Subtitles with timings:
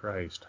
[0.00, 0.46] Christ.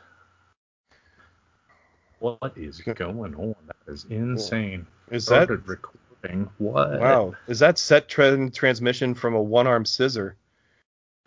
[2.20, 3.56] What is going on?
[3.66, 4.86] That is insane.
[5.10, 6.50] Is that recording.
[6.60, 7.00] What?
[7.00, 7.36] wow?
[7.48, 10.36] Is that set trend transmission from a one-armed scissor?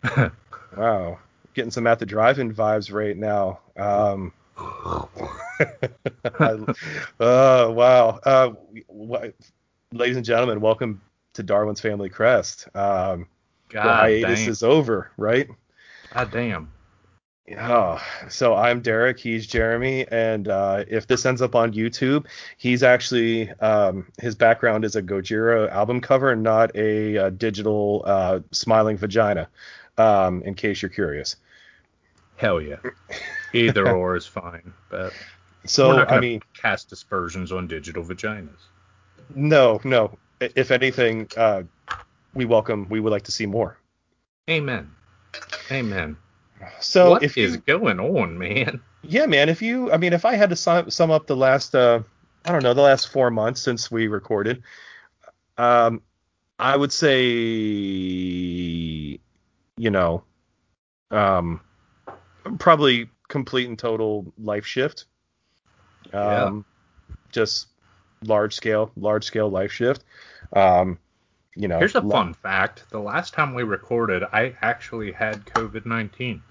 [0.75, 1.19] Wow,
[1.53, 3.59] getting some at the drive-in vibes right now.
[3.77, 4.33] Um,
[6.39, 6.73] I-
[7.23, 8.19] uh, wow.
[8.25, 8.49] Uh,
[8.89, 9.29] wh-
[9.93, 10.99] ladies and gentlemen, welcome
[11.33, 12.67] to Darwin's Family Crest.
[12.75, 13.27] Um,
[13.69, 15.47] the hiatus is over, right?
[16.11, 16.72] God damn.
[17.59, 19.19] Oh, so I'm Derek.
[19.19, 22.25] He's Jeremy, and uh, if this ends up on YouTube,
[22.57, 28.03] he's actually um, his background is a Gojira album cover, and not a, uh digital
[28.05, 29.49] uh, smiling vagina.
[29.97, 31.35] Um, in case you're curious.
[32.37, 32.77] Hell yeah.
[33.53, 34.73] Either or is fine.
[34.89, 35.13] But
[35.65, 38.57] So I mean, cast dispersions on digital vaginas.
[39.35, 40.17] no, no.
[40.39, 41.63] If anything, uh,
[42.33, 42.87] we welcome.
[42.89, 43.77] We would like to see more.
[44.49, 44.89] Amen.
[45.71, 46.17] Amen.
[46.79, 48.81] So what if is you, going on, man?
[49.01, 49.49] yeah, man.
[49.49, 52.01] If you, I mean, if I had to sum, sum up the last, uh,
[52.45, 54.63] I don't know, the last four months since we recorded,
[55.57, 56.01] um,
[56.59, 57.21] I would say,
[59.77, 60.23] you know,
[61.11, 61.61] um,
[62.59, 65.05] probably complete and total life shift.
[66.13, 66.43] Yeah.
[66.43, 66.65] Um,
[67.31, 67.67] just
[68.23, 70.03] large scale, large scale life shift.
[70.53, 70.99] Um,
[71.55, 72.85] you know, Here's a lo- fun fact.
[72.89, 76.41] The last time we recorded, I actually had COVID 19.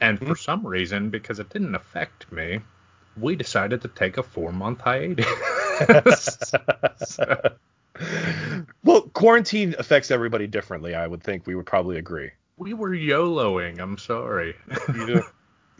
[0.00, 0.26] And Hmm.
[0.26, 2.60] for some reason, because it didn't affect me,
[3.16, 6.52] we decided to take a four month hiatus.
[7.04, 7.40] So,
[8.84, 10.94] well, quarantine affects everybody differently.
[10.94, 12.30] I would think we would probably agree.
[12.56, 13.80] we were YOLOing.
[13.80, 14.54] I'm sorry.
[14.94, 15.22] You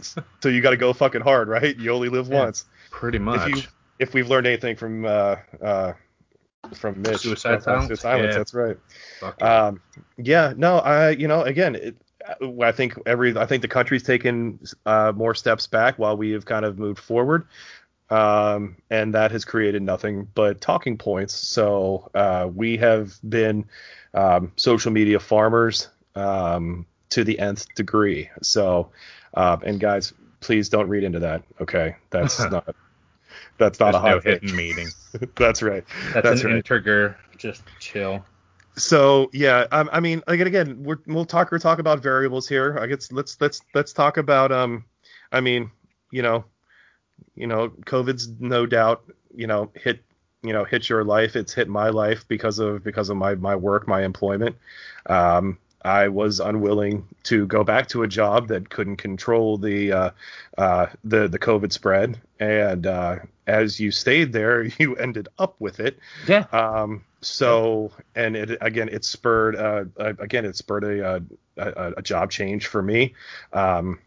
[0.00, 1.76] so you got to go fucking hard, right?
[1.76, 2.40] You only live Yeah.
[2.44, 2.64] once.
[2.90, 3.48] Pretty If much.
[3.56, 3.62] you
[3.98, 5.92] if we've learned anything from uh uh
[6.74, 8.00] from Mitch, Suicide Silence?
[8.00, 8.38] Silence, Yeah.
[8.38, 8.76] that's right.
[9.38, 9.66] Yeah.
[9.66, 9.80] Um,
[10.16, 11.96] yeah, no, I, you know, again, it,
[12.62, 16.44] I think every, I think the country's taken uh, more steps back while we have
[16.44, 17.46] kind of moved forward,
[18.10, 21.34] um, and that has created nothing but talking points.
[21.34, 23.66] So uh, we have been
[24.14, 28.30] um, social media farmers um, to the nth degree.
[28.42, 28.90] So,
[29.34, 31.42] uh, and guys, please don't read into that.
[31.60, 32.74] Okay, that's not.
[33.58, 34.88] That's not There's a hot hidden meeting.
[35.36, 35.84] That's right.
[36.12, 36.56] That's, That's an right.
[36.56, 37.16] integer.
[37.36, 38.24] Just chill.
[38.76, 42.76] So yeah, um, I mean, again, again, we're, we'll talk we'll talk about variables here.
[42.80, 44.84] I guess let's let's let's talk about um,
[45.30, 45.70] I mean,
[46.10, 46.44] you know,
[47.36, 49.04] you know, COVID's no doubt,
[49.34, 50.02] you know, hit
[50.42, 51.36] you know hit your life.
[51.36, 54.56] It's hit my life because of because of my my work, my employment.
[55.06, 60.10] Um, I was unwilling to go back to a job that couldn't control the uh,
[60.56, 65.80] uh, the the COVID spread, and uh, as you stayed there, you ended up with
[65.80, 65.98] it.
[66.26, 66.46] Yeah.
[66.52, 71.20] Um, so, and it again, it spurred, uh, again, it spurred a, uh,
[71.56, 73.14] a, a job change for me,
[73.52, 73.98] um,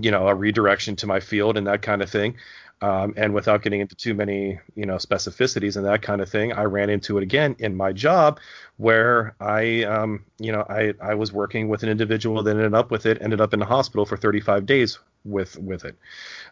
[0.00, 2.36] you know, a redirection to my field and that kind of thing.
[2.80, 6.52] Um, and without getting into too many, you know, specificities and that kind of thing,
[6.52, 8.40] I ran into it again in my job
[8.76, 12.90] where I, um, you know, I, I was working with an individual that ended up
[12.90, 15.96] with it, ended up in the hospital for 35 days with, with it.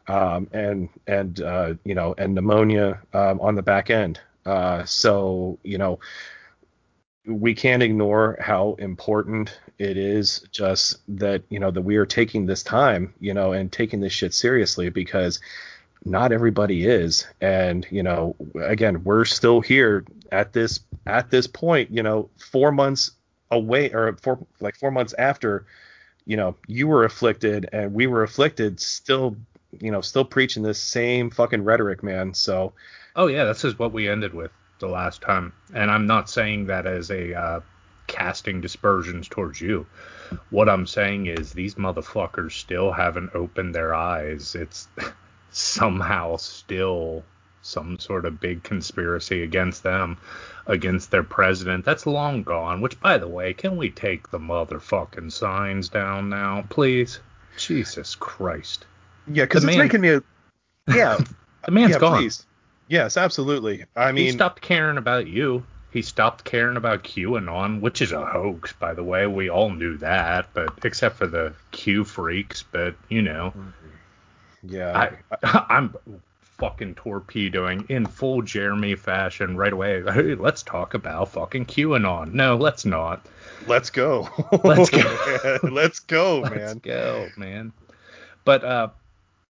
[0.09, 4.21] Um, and, and, uh, you know, and pneumonia, um, on the back end.
[4.47, 5.99] Uh, so, you know,
[7.27, 12.47] we can't ignore how important it is just that, you know, that we are taking
[12.47, 15.41] this time, you know, and taking this shit seriously because
[16.04, 17.26] not everybody is.
[17.40, 22.72] And, you know, again, we're still here at this, at this point, you know, four
[22.72, 23.12] months
[23.50, 25.66] away or four, like four months after,
[26.24, 29.36] you know, you were afflicted and we were afflicted still,
[29.80, 32.34] you know, still preaching this same fucking rhetoric, man.
[32.34, 32.72] So,
[33.14, 36.66] Oh yeah, this is what we ended with the last time, and I'm not saying
[36.66, 37.60] that as a uh,
[38.06, 39.86] casting dispersions towards you.
[40.48, 44.54] What I'm saying is these motherfuckers still haven't opened their eyes.
[44.54, 44.88] It's
[45.52, 47.22] somehow still
[47.62, 50.18] some sort of big conspiracy against them,
[50.66, 51.84] against their president.
[51.84, 52.80] That's long gone.
[52.80, 57.20] Which, by the way, can we take the motherfucking signs down now, please?
[57.56, 58.86] Jesus Christ,
[59.30, 60.22] yeah, because it's man- making me, a,
[60.88, 61.19] yeah,
[61.64, 62.19] the man's yeah, gone.
[62.19, 62.46] please.
[62.88, 63.84] Yes, absolutely.
[63.94, 65.64] I mean, he stopped caring about you.
[65.93, 69.26] He stopped caring about QAnon, which is a hoax, by the way.
[69.26, 72.62] We all knew that, but except for the Q freaks.
[72.62, 73.69] But you know, mm-hmm.
[74.62, 75.94] Yeah, I, I'm
[76.62, 80.03] fucking torpedoing in full Jeremy fashion right away.
[80.12, 82.35] Hey, let's talk about fucking QAnon.
[82.35, 83.26] No, let's not.
[83.67, 84.29] let's go.
[84.64, 85.59] Let's go.
[85.64, 86.53] let's go, man.
[86.53, 87.73] Let's go, man.
[88.44, 88.88] But uh,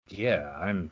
[0.08, 0.90] yeah, I'm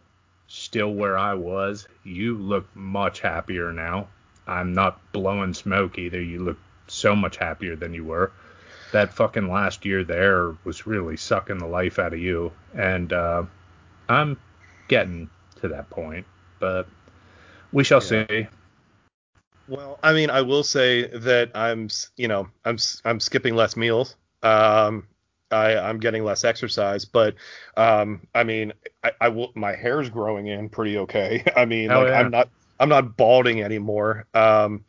[0.49, 1.87] still where I was.
[2.05, 4.08] You look much happier now.
[4.46, 6.20] I'm not blowing smoke either.
[6.20, 8.32] You look so much happier than you were.
[8.93, 12.52] That fucking last year there was really sucking the life out of you.
[12.75, 13.44] And uh,
[14.10, 14.36] I'm
[14.88, 15.30] getting
[15.60, 16.26] to that point,
[16.58, 16.86] but
[17.72, 18.26] we shall Yeah.
[18.28, 18.46] see.
[19.68, 24.16] Well, I mean, I will say that I'm, you know, I'm I'm skipping less meals.
[24.42, 25.06] Um,
[25.52, 27.36] I I'm getting less exercise, but
[27.76, 28.72] um, I mean,
[29.04, 29.52] I, I will.
[29.54, 31.44] My hair's growing in pretty okay.
[31.56, 32.18] I mean, like yeah.
[32.20, 32.48] I'm not
[32.80, 34.26] I'm not balding anymore.
[34.34, 34.84] Um,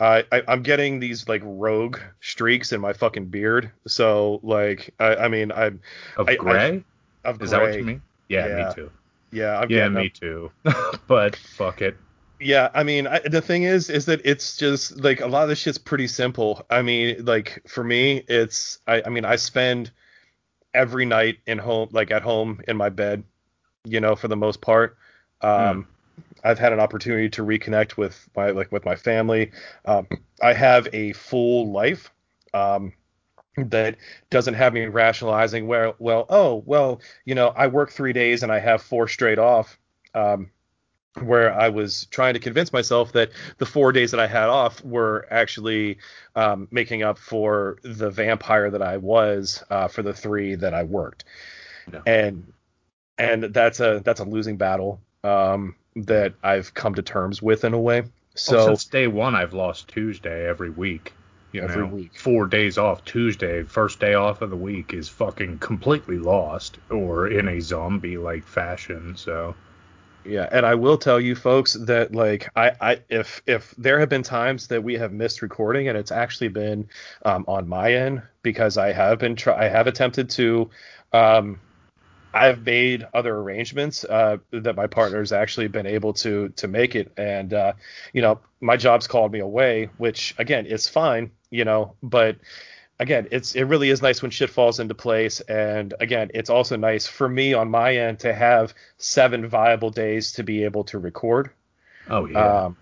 [0.00, 3.70] I, I I'm getting these like rogue streaks in my fucking beard.
[3.86, 5.80] So like, I I mean, I'm
[6.16, 6.84] Of I- I- gray?
[7.24, 7.78] of Is that what gray.
[7.78, 8.02] you mean?
[8.28, 8.68] Yeah, Yeah.
[8.68, 8.90] me too.
[9.32, 10.10] Yeah, I'm Yeah, me them.
[10.10, 10.50] too.
[11.06, 11.96] but fuck it.
[12.40, 15.48] Yeah, I mean, I, the thing is, is that it's just like a lot of
[15.48, 16.64] this shit's pretty simple.
[16.70, 19.90] I mean, like for me, it's I, I mean, I spend
[20.72, 23.24] every night in home, like at home in my bed,
[23.84, 24.96] you know, for the most part.
[25.40, 25.88] Um,
[26.44, 29.50] I've had an opportunity to reconnect with my like with my family.
[29.84, 30.06] Um,
[30.42, 32.10] I have a full life.
[32.54, 32.92] Um,
[33.64, 33.96] that
[34.30, 38.52] doesn't have me rationalizing where well oh well you know I work three days and
[38.52, 39.78] I have four straight off
[40.14, 40.50] um,
[41.22, 44.82] where I was trying to convince myself that the four days that I had off
[44.84, 45.98] were actually
[46.36, 50.84] um, making up for the vampire that I was uh, for the three that I
[50.84, 51.24] worked,
[51.92, 52.02] No.
[52.06, 52.52] and
[53.18, 57.74] and that's a that's a losing battle um, that I've come to terms with in
[57.74, 58.04] a way.
[58.34, 61.12] So well, since day one, I've lost Tuesday every week.
[61.52, 62.12] You Every know, week.
[62.12, 67.28] four days off Tuesday, first day off of the week is fucking completely lost, or
[67.28, 69.16] in a zombie-like fashion.
[69.16, 69.58] So
[70.24, 74.08] Yeah, and I will tell you folks that like I, I if if there have
[74.10, 76.88] been times that we have missed recording and it's actually been
[77.24, 80.70] um, on my end because I have been try I have attempted to
[81.12, 81.60] um
[82.34, 87.12] I've made other arrangements uh, that my partner's actually been able to to make it
[87.16, 87.72] and uh,
[88.12, 92.36] you know my job's called me away which again is fine you know but
[93.00, 95.40] again, it's it really is nice when shit falls into place.
[95.40, 100.32] And again, it's also nice for me on my end to have seven viable days
[100.32, 101.50] to be able to record.
[102.08, 102.76] oh yeah, Um,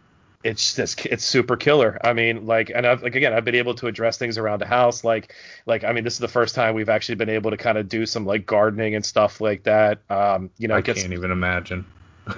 [0.47, 1.99] it's just it's super killer.
[2.05, 4.67] I mean, like, and I've like again, I've been able to address things around the
[4.67, 5.03] house.
[5.03, 5.35] Like,
[5.67, 7.89] like I mean, this is the first time we've actually been able to kind of
[7.89, 10.01] do some like gardening and stuff like that.
[10.09, 11.85] Um, you know, I gets can't even imagine.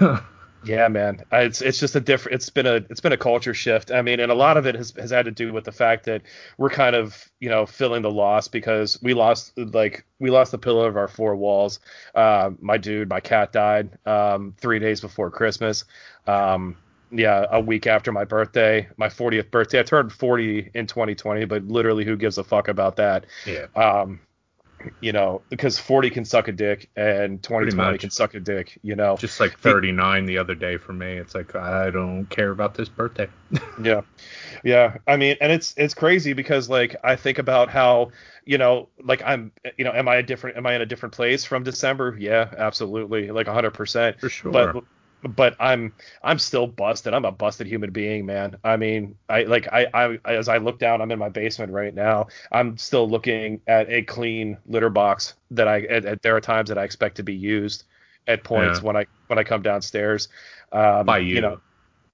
[0.64, 1.22] yeah, man.
[1.30, 2.36] It's it's just a different.
[2.36, 3.90] It's been a it's been a culture shift.
[3.90, 6.04] I mean, and a lot of it has has had to do with the fact
[6.06, 6.22] that
[6.56, 10.58] we're kind of you know filling the loss because we lost like we lost the
[10.58, 11.78] pillar of our four walls.
[12.14, 15.84] Uh, my dude, my cat died um, three days before Christmas.
[16.26, 16.76] Um,
[17.10, 19.80] yeah, a week after my birthday, my 40th birthday.
[19.80, 23.26] I turned 40 in 2020, but literally, who gives a fuck about that?
[23.46, 24.20] yeah, Um,
[25.00, 28.78] you know, because 40 can suck a dick and 2020 can suck a dick.
[28.82, 31.14] You know, just like 39 the other day for me.
[31.14, 33.28] It's like I don't care about this birthday.
[33.82, 34.00] Yeah.
[34.64, 34.96] Yeah.
[35.06, 38.10] I mean, and it's it's crazy because like I think about how,
[38.44, 41.14] you know, like I'm you know, am I a different am I in a different
[41.14, 42.16] place from December?
[42.18, 43.30] Yeah, absolutely.
[43.30, 44.20] Like 100%.
[44.20, 44.52] For sure.
[44.52, 44.84] But
[45.22, 45.92] but I'm
[46.22, 47.12] I'm still busted.
[47.14, 48.56] I'm a busted human being, man.
[48.64, 51.94] I mean, I like I I as I look down, I'm in my basement right
[51.94, 52.28] now.
[52.52, 56.68] I'm still looking at a clean litter box that I at, at- there are times
[56.68, 57.84] that I expect to be used
[58.26, 58.84] at points Yeah.
[58.86, 60.28] when I when I come downstairs.
[60.72, 61.40] Um, By you.
[61.40, 61.60] know,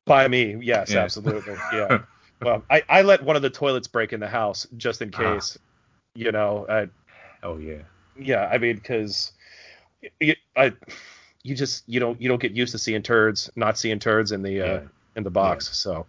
[0.07, 1.01] by me, yes, Yeah.
[1.01, 1.99] absolutely, yeah.
[2.41, 5.35] well, I, I let one of the toilets break in the house just in Ah.
[5.35, 5.59] case,
[6.15, 6.67] you know.
[6.69, 6.89] I,
[7.43, 7.83] oh yeah.
[8.17, 9.33] yeah, I mean, because
[10.57, 10.73] I,
[11.45, 14.43] you just you don't you don't get used to seeing turds, not seeing turds in
[14.43, 14.81] the uh, Yeah.
[15.17, 15.77] in the box.
[15.77, 16.07] So,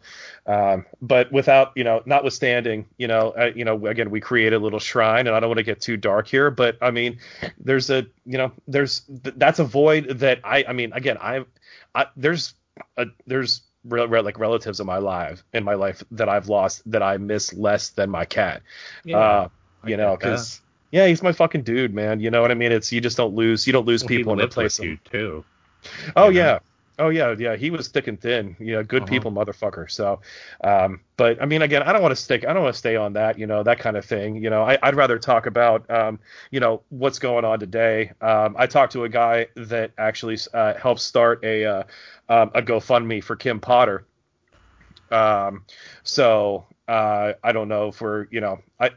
[0.47, 4.57] um, but without you know, notwithstanding, you know, uh, you know, again, we create a
[4.59, 7.19] little shrine, and I don't want to get too dark here, but I mean,
[7.59, 11.45] there's a you know, there's th- that's a void that I I mean, again, I,
[11.93, 12.55] I there's
[12.97, 16.81] a, there's re- re- like relatives in my life in my life that I've lost
[16.91, 18.63] that I miss less than my cat.
[19.13, 19.47] uh,
[19.83, 20.61] I you know, because
[20.95, 22.19] yeah, he's my fucking dude, man.
[22.19, 22.71] You know what I mean?
[22.71, 24.91] It's you just don't lose you don't lose Well, people and replace them.
[24.91, 25.45] you too.
[26.15, 26.53] Oh you know?
[26.53, 26.59] yeah.
[26.97, 29.09] Oh yeah, yeah, he was thick and thin, you know, good Uh-huh.
[29.09, 29.91] people, motherfucker.
[29.91, 30.21] So,
[30.63, 32.95] um, but I mean, again, I don't want to stick, I don't want to stay
[32.95, 34.37] on that, you know, that kind of thing.
[34.37, 36.19] You know, I, I'd rather talk about, um,
[36.51, 38.13] you know, what's going on today.
[38.21, 41.83] Um, I talked to a guy that actually uh, helped start a uh,
[42.29, 44.05] um, a GoFundMe for Kim Potter.
[45.11, 45.65] Um,
[46.03, 48.91] so uh, I don't know if we're, you know, I.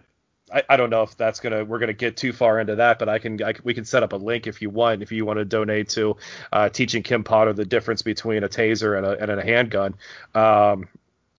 [0.52, 3.08] I, I don't know if that's gonna we're gonna get too far into that, but
[3.08, 5.38] I can, I we can set up a link if you want if you want
[5.38, 6.16] to donate to
[6.52, 9.94] uh, teaching Kim Potter the difference between a taser and a and a handgun.
[10.34, 10.88] Um,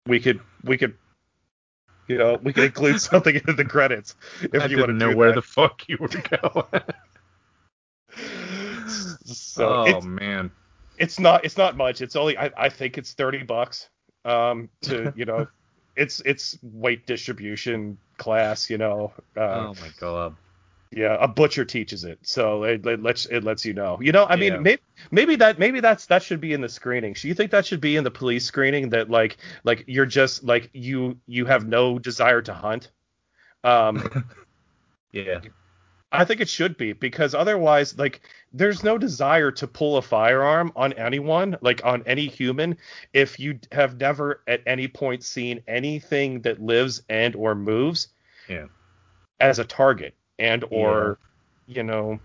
[0.05, 0.95] we could we could
[2.07, 5.15] you know we could include something in the credits if I you want to know
[5.15, 5.35] where that.
[5.35, 6.83] the fuck you were going.
[9.25, 10.51] so oh it's, man.
[10.97, 12.01] it's not it's not much.
[12.01, 13.89] It's only I, I think it's thirty bucks
[14.25, 15.47] um to you know
[15.95, 20.35] it's it's weight distribution class you know uh, oh my god.
[20.91, 23.99] Yeah, a butcher teaches it, so it, it lets it lets you know.
[24.01, 24.59] You know, I mean, Yeah.
[24.59, 27.13] maybe maybe that maybe that's that should be in the screening.
[27.13, 30.43] Do you think that should be in the police screening that like like you're just
[30.43, 32.91] like you you have no desire to hunt?
[33.63, 34.03] Um,
[35.11, 35.41] Yeah.
[36.11, 40.71] I think it should be because otherwise, like, there's no desire to pull a firearm
[40.75, 42.77] on anyone, like on any human,
[43.13, 48.07] if you have never at any point seen anything that lives and or moves
[48.47, 48.65] Yeah.
[49.39, 51.19] as a target and or
[51.67, 52.19] you know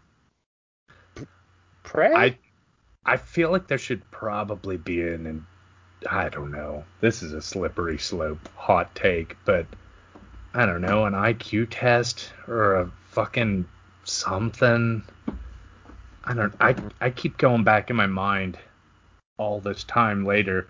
[1.15, 1.27] p-
[1.83, 2.15] prey.
[2.15, 2.39] I
[3.05, 5.47] I feel like there should probably be an, an
[6.11, 6.85] I don't know.
[7.01, 9.67] This is a slippery slope, hot take, but
[10.55, 13.67] I don't know, an IQ test or a fucking
[14.05, 15.03] something.
[16.25, 18.59] I don't I I keep going back in my mind
[19.39, 20.67] all this time later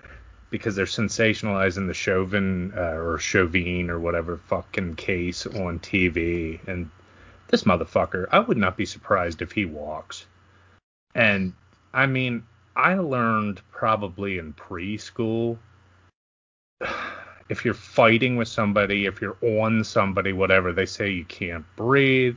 [0.51, 6.91] because they're sensationalizing the Chauvin uh, or Chauvin or whatever fucking case on TV and
[7.49, 10.27] this motherfucker, I would not be surprised if he walks.
[11.15, 11.53] And
[11.93, 15.59] I mean, I learned probably in preschool
[17.49, 22.37] if you're fighting with somebody, if you're on somebody, whatever, they say you can't breathe,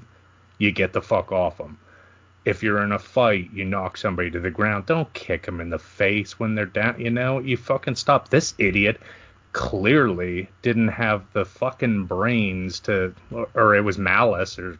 [0.57, 1.77] you get the fuck off them.
[2.45, 4.85] If you're in a fight, you knock somebody to the ground.
[4.85, 6.99] Don't kick them in the face when they're down.
[6.99, 8.29] You know, you fucking stop.
[8.29, 9.01] This idiot
[9.51, 13.13] clearly didn't have the fucking brains to,
[13.53, 14.79] or it was malice or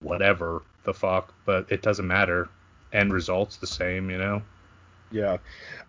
[0.00, 2.48] whatever the fuck, but it doesn't matter.
[2.92, 4.42] End result's the same, you know?
[5.10, 5.38] Yeah,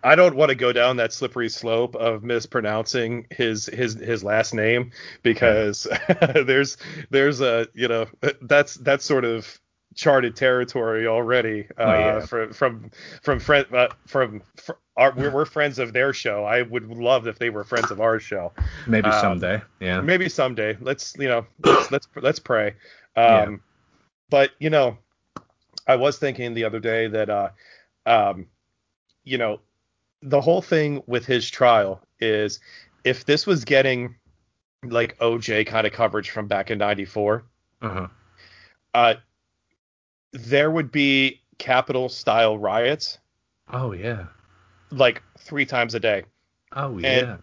[0.02, 4.54] I don't want to go down that slippery slope of mispronouncing his his his last
[4.54, 5.86] name because
[6.34, 6.76] there's
[7.10, 8.06] there's a you know
[8.42, 9.60] that's that's sort of
[9.94, 12.20] charted territory already uh, yeah.
[12.20, 12.90] from from
[13.22, 16.44] from friend uh, from fr- our, we're, we're friends of their show.
[16.44, 18.52] I would love if they were friends of our show.
[18.86, 19.62] Maybe Um, someday.
[19.80, 20.00] Yeah.
[20.00, 20.76] Maybe someday.
[20.80, 22.68] Let's you know let's let's, let's pray.
[23.16, 23.56] Um, Yeah.
[24.30, 24.98] But you know,
[25.86, 27.48] I was thinking the other day that uh,
[28.06, 28.46] um,
[29.28, 29.60] you know,
[30.22, 32.60] the whole thing with his trial is
[33.04, 34.16] if this was getting
[34.84, 37.44] like OJ kind of coverage from back in '94,
[37.82, 38.08] Uh-huh.
[38.94, 39.14] uh,
[40.32, 43.18] there would be Capitol style riots
[43.70, 44.26] Oh yeah.
[44.90, 46.24] like three times a day.
[46.72, 47.38] Oh yeah.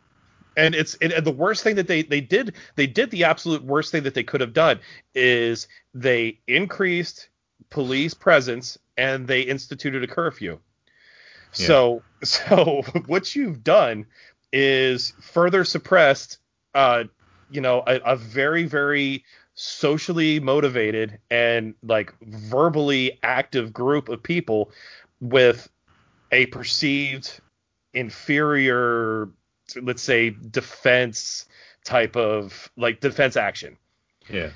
[0.57, 3.63] and it's it, and the worst thing that they they did they did the absolute
[3.63, 4.79] worst thing that they could have done
[5.13, 7.29] is they increased
[7.69, 10.57] police presence and they instituted a curfew
[11.57, 11.67] Yeah.
[11.67, 14.05] so so what you've done
[14.51, 16.37] is further suppressed
[16.73, 17.03] uh
[17.49, 19.23] you know a, a very very
[19.55, 24.71] socially motivated and like verbally active group of people
[25.21, 25.69] with
[26.31, 27.39] a perceived
[27.93, 29.29] inferior
[29.81, 31.45] let's say defense
[31.85, 33.77] type of like defense action
[34.29, 34.49] yeah.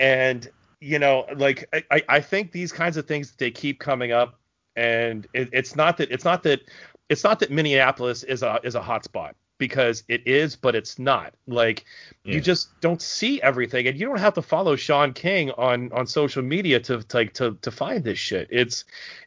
[0.00, 4.10] and you know like i I- i think these kinds of things they keep coming
[4.10, 4.40] up
[4.76, 6.60] and it, it's not that it's not that
[7.08, 10.98] it's not that minneapolis is a is a hot spot because it is but it's
[10.98, 11.34] not.
[11.46, 11.84] Like
[12.24, 12.34] Yeah.
[12.34, 16.06] you just don't see everything and you don't have to follow shaun king on on
[16.06, 18.48] social media to to like to, to find this shit.
[18.50, 18.84] It's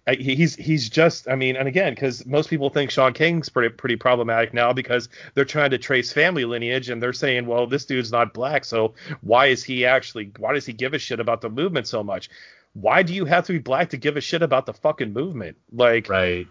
[0.08, 3.74] uh, he's he's just i mean and again because most people think shaun king's pretty
[3.74, 7.86] pretty problematic now because they're trying to trace family lineage and they're saying well this
[7.86, 11.42] dude's not black so why is he actually why does he give a shit about
[11.42, 12.30] the movement so much
[12.76, 15.58] why do you have to be black to give a shit about the fucking movement
[15.72, 16.46] like Right.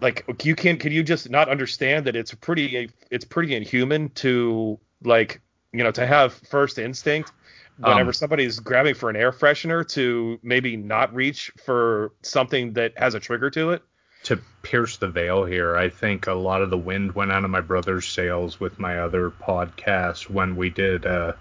[0.00, 4.78] like you can can you just not understand that it's pretty it's pretty inhuman to
[5.04, 5.40] like
[5.72, 7.32] you know to have first instinct
[7.78, 12.92] whenever Um, somebody's grabbing for an air freshener to maybe not reach for something that
[12.98, 13.82] has a trigger to it
[14.24, 17.50] to pierce the veil here, I think a lot of the wind went out of
[17.50, 21.36] my brother's sails with my other podcast when we did a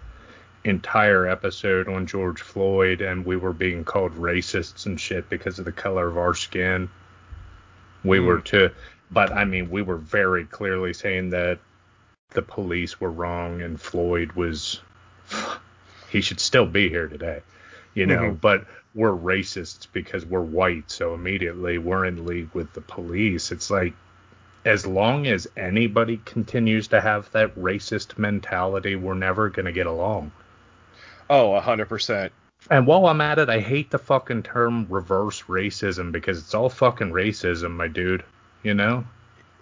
[0.64, 5.66] entire episode on George Floyd and we were being called racists and shit because of
[5.66, 6.90] the color of our skin.
[8.04, 8.26] We Hmm.
[8.26, 8.72] were to
[9.10, 11.60] but I mean we were very clearly saying that
[12.30, 14.82] the police were wrong and Floyd was
[16.10, 17.42] he should still be here today.
[17.94, 18.42] You know, Mhm.
[18.42, 23.52] but we're racists because we're white, so immediately we're in league with the police.
[23.52, 23.94] It's like
[24.64, 29.88] as long as anybody continues to have that racist mentality, we're never going to get
[29.88, 30.32] along.
[31.32, 32.32] Oh a hundred percent
[32.70, 36.70] And while I'm at it, I hate the fucking term reverse racism because it's all
[36.70, 38.24] fucking racism, my dude.
[38.62, 39.04] You know?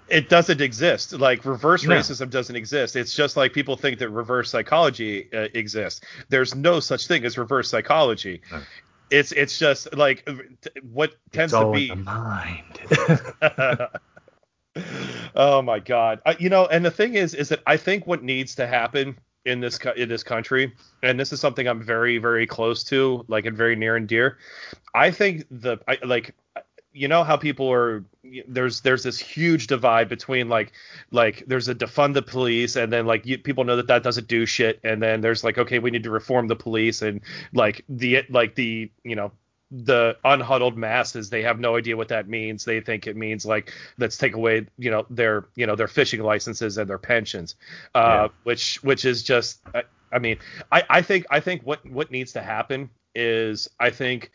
[0.09, 1.95] it doesn't exist like reverse No.
[1.95, 6.79] racism doesn't exist it's just like people think that reverse psychology uh, exists there's no
[6.79, 8.59] such thing as reverse psychology No.
[9.11, 12.79] it's it's just like uh, t- what tends to be mind.
[15.35, 18.23] oh my god I, you know and the thing is is that i think what
[18.23, 19.15] needs to happen
[19.49, 23.45] in this in this country, and this is something I'm very very close to, like
[23.45, 24.37] and very near and dear.
[24.93, 26.35] I think the I, like
[26.93, 28.03] you know how people are
[28.47, 30.71] there's there's this huge divide between like
[31.11, 34.27] like there's a defund the police and then like you, people know that that doesn't
[34.27, 37.21] do shit and then there's like okay we need to reform the police and
[37.53, 39.31] like the like the you know
[39.71, 42.65] the unhuddled masses they have no idea what that means.
[42.65, 46.21] They think it means like let's take away you know their you know their fishing
[46.21, 47.55] licenses and their pensions.
[47.93, 48.27] Uh yeah.
[48.43, 50.39] which which is just I, I mean
[50.71, 54.31] I I think I think what what needs to happen is I think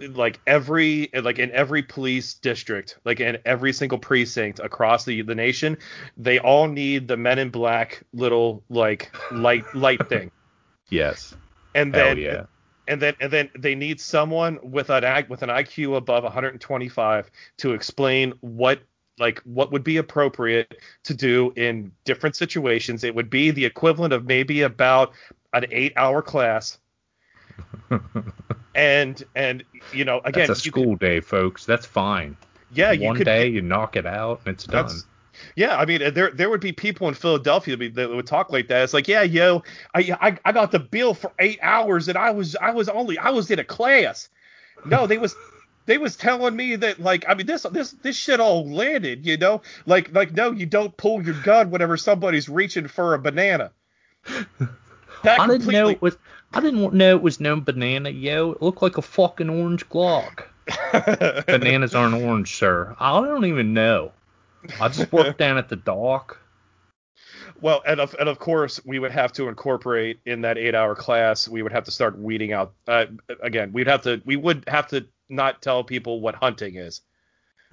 [0.00, 5.34] like every like in every police district like in every single precinct across the the
[5.34, 5.76] nation
[6.16, 10.30] they all need the men in black little like light light thing.
[10.90, 11.36] Yes.
[11.74, 12.44] And then yeah
[12.88, 17.72] and then and then they need someone with an with an IQ above 125 to
[17.72, 18.80] explain what
[19.18, 23.04] like what would be appropriate to do in different situations.
[23.04, 25.12] It would be the equivalent of maybe about
[25.52, 26.78] an eight hour class.
[28.74, 31.66] And and you know again that's a school could, day folks.
[31.66, 32.36] That's fine.
[32.70, 34.88] Yeah one could, day you knock it out and it's done
[35.56, 38.82] yeah i mean there there would be people in philadelphia that would talk like that
[38.82, 39.62] it's like yeah yo
[39.94, 43.18] I, I i got the bill for eight hours and i was i was only
[43.18, 44.28] i was in a class
[44.84, 45.34] no they was
[45.88, 49.38] they was telling me that like I mean this this this shit all landed, you
[49.38, 49.62] know?
[49.86, 53.72] Like like no, you don't pull your gun whenever somebody's reaching for a banana.
[55.24, 56.16] That I didn't know it was.
[56.52, 58.52] I didn't know it was no banana, yo.
[58.52, 60.44] It looked like a fucking orange Glock.
[61.46, 62.94] Bananas aren't orange, sir.
[63.00, 64.12] I don't even know.
[64.80, 66.38] I just worked down at the dock.
[67.60, 71.48] Well, and of and of course we would have to incorporate in that eight-hour class.
[71.48, 72.72] We would have to start weeding out.
[72.86, 73.06] Uh,
[73.42, 74.22] again, we'd have to.
[74.24, 77.00] We would have to not tell people what hunting is.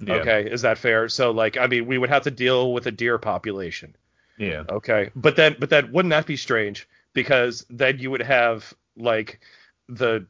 [0.00, 0.14] Yeah.
[0.14, 1.08] Okay, is that fair?
[1.08, 3.94] So like, I mean, we would have to deal with a deer population.
[4.38, 4.64] Yeah.
[4.68, 6.88] Okay, but then, but then, wouldn't that be strange?
[7.16, 9.40] because then you would have like
[9.88, 10.26] the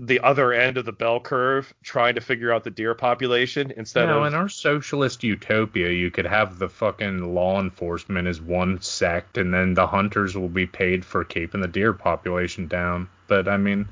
[0.00, 4.06] the other end of the bell curve trying to figure out the deer population instead
[4.06, 8.40] no, of No, in our socialist utopia you could have the fucking law enforcement as
[8.40, 13.08] one sect and then the hunters will be paid for keeping the deer population down.
[13.28, 13.88] But i mean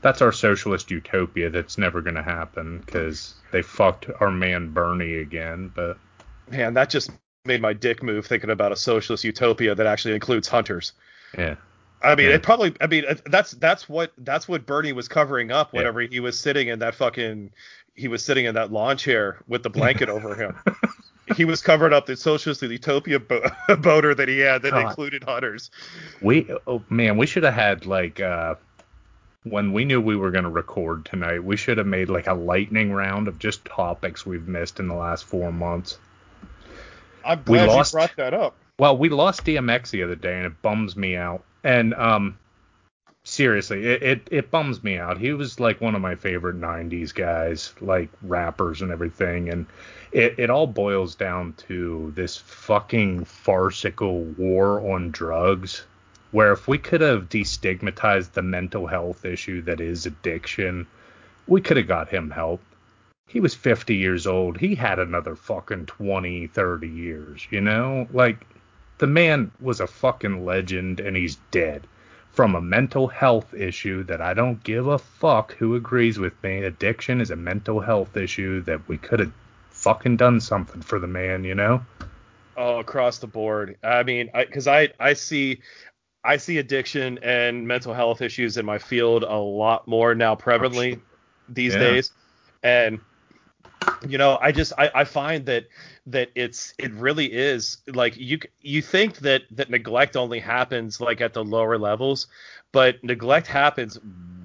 [0.00, 5.16] that's our socialist utopia that's never going to happen because they fucked our man bernie
[5.16, 5.98] again but
[6.50, 7.10] man that just
[7.44, 10.92] made my dick move thinking about a socialist utopia that actually includes hunters.
[11.36, 11.56] Yeah
[12.02, 12.34] I mean, yeah.
[12.34, 12.74] it probably.
[12.80, 16.08] I mean, that's that's what that's what Bernie was covering up whenever yeah.
[16.10, 17.52] he was sitting in that fucking.
[17.94, 20.56] He was sitting in that lawn chair with the blanket over him.
[21.36, 24.88] He was covering up the socialist utopia bo- boater that he had that God.
[24.88, 25.70] included hunters.
[26.20, 28.56] We oh man, we should have had like uh
[29.44, 32.34] when we knew we were going to record tonight, we should have made like a
[32.34, 35.98] lightning round of just topics we've missed in the last four months.
[37.24, 38.54] I'm glad we lost, you brought that up.
[38.78, 41.44] Well, we lost DMX the other day, and it bums me out.
[41.64, 42.38] And um,
[43.24, 45.18] seriously, it, it, it bums me out.
[45.18, 49.48] He was like one of my favorite '90s guys, like rappers and everything.
[49.48, 49.66] And
[50.12, 55.84] it, it all boils down to this fucking farcical war on drugs.
[56.32, 60.86] Where if we could have destigmatized the mental health issue that is addiction,
[61.46, 62.62] we could have got him help.
[63.28, 64.58] He was 50 years old.
[64.58, 68.06] He had another fucking 20, 30 years, you know?
[68.12, 68.46] Like,
[69.02, 71.88] the man was a fucking legend and he's dead
[72.30, 76.62] from a mental health issue that I don't give a fuck who agrees with me.
[76.62, 79.32] Addiction is a mental health issue that we could have
[79.70, 81.84] fucking done something for the man, you know?
[82.56, 83.76] Oh, across the board.
[83.82, 85.62] I mean, because I, I I see
[86.22, 91.00] I see addiction and mental health issues in my field a lot more now prevalently
[91.48, 91.80] these yeah.
[91.80, 92.12] days,
[92.62, 93.00] and
[94.06, 95.64] you know, I just I, I find that
[96.06, 101.20] that it's it really is like you you think that that neglect only happens like
[101.20, 102.26] at the lower levels,
[102.72, 103.98] but neglect happens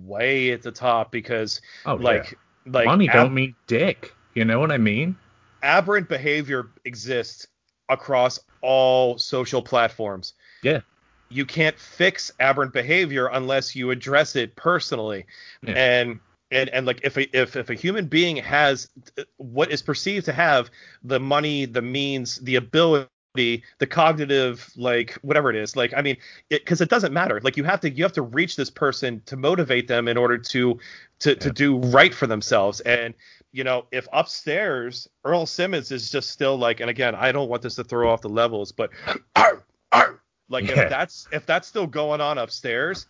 [0.03, 2.71] way at the top because oh, like yeah.
[2.71, 4.13] like money ab- don't mean dick.
[4.35, 5.17] You know what I mean?
[5.63, 7.47] Aberrant behavior exists
[7.89, 10.33] across all social platforms.
[10.61, 10.81] Yeah.
[11.29, 15.25] You can't fix aberrant behavior unless you address it personally.
[15.63, 15.73] Yeah.
[15.73, 16.19] And
[16.51, 20.25] and and like if a if if a human being has uh, what is perceived
[20.25, 20.69] to have
[21.03, 26.17] the money, the means, the ability the cognitive like whatever it is like i mean
[26.49, 29.21] because it, it, doesn't matter like you have to you have to reach this person
[29.27, 30.79] to motivate them in order to
[31.19, 31.36] to yeah.
[31.36, 33.13] to do right for themselves and
[33.51, 37.62] you know if upstairs earl simmons is just still like and again i don't want
[37.62, 38.89] this to throw off the levels but
[39.36, 40.81] arr, arr, like yeah.
[40.81, 43.05] if that's if that's still going on upstairs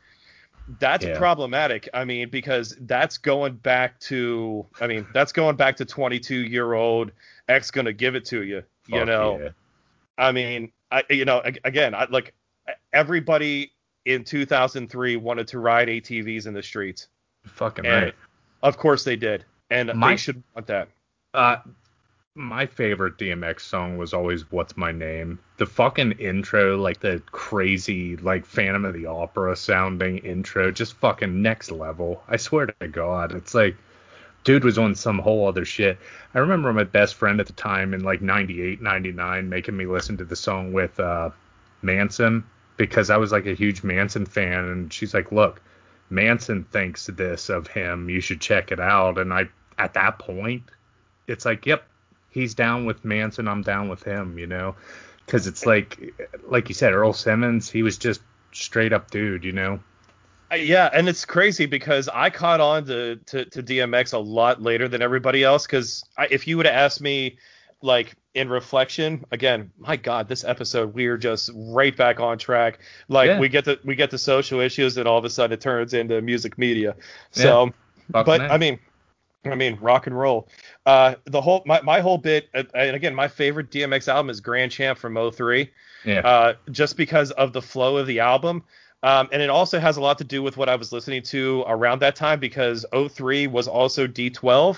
[0.79, 1.17] that's yeah.
[1.17, 1.89] problematic.
[1.93, 6.73] I mean, because that's going back to, I mean, that's going back to 22 year
[6.73, 7.11] old
[7.47, 8.63] X gonna give it to you.
[8.83, 9.49] Fuck you know, yeah.
[10.17, 12.33] I mean, I, you know, again, I like
[12.93, 13.71] everybody
[14.05, 17.07] in 2003 wanted to ride ATVs in the streets.
[17.45, 18.15] Fucking And right.
[18.63, 20.89] Of course they did, and My- they should want that.
[21.33, 21.57] Uh,
[22.37, 28.15] my favorite DMX song was always "What's My Name." The fucking intro, like the crazy,
[28.15, 32.23] like Phantom of the Opera sounding intro, just fucking next level.
[32.27, 33.75] I swear to God, it's like,
[34.43, 35.97] dude was on some whole other shit.
[36.35, 40.17] I remember my best friend at the time in like '98, '99, making me listen
[40.17, 41.31] to the song with uh,
[41.81, 42.43] Manson
[42.77, 45.59] because I was like a huge Manson fan, and she's like, "Look,
[46.11, 48.11] Manson thinks this of him.
[48.11, 50.63] You should check it out." And I, at that point,
[51.27, 51.83] it's like, yep,
[52.29, 53.47] he's down with Manson.
[53.47, 54.37] I'm down with him.
[54.37, 54.75] You know,
[55.25, 56.13] because it's like,
[56.47, 57.69] like you said, Earl Simmons.
[57.69, 59.43] He was just straight up dude.
[59.43, 59.79] You know.
[60.51, 64.61] Uh, Yeah, and it's crazy because I caught on to, to, to DMX a lot
[64.61, 65.65] later than everybody else.
[65.65, 67.37] Because if you would have asked me,
[67.81, 72.79] like in reflection, again, my God, this episode we're just right back on track.
[73.07, 73.39] Like Yeah.
[73.39, 75.93] we get the we get the social issues, and all of a sudden it turns
[75.93, 76.95] into music media.
[77.31, 77.71] So,
[78.11, 78.51] Fuck but man.
[78.51, 78.79] I mean,
[79.45, 80.47] I mean, rock and roll.
[80.85, 84.39] Uh, the whole my, my whole bit, uh, and again, my favorite DMX album is
[84.39, 85.69] Grand Champ from 03
[86.05, 86.19] yeah.
[86.19, 88.63] uh, just because of the flow of the album.
[89.03, 91.63] Um, and it also has a lot to do with what I was listening to
[91.67, 94.43] around that time because 03 was also D12.
[94.43, 94.73] oh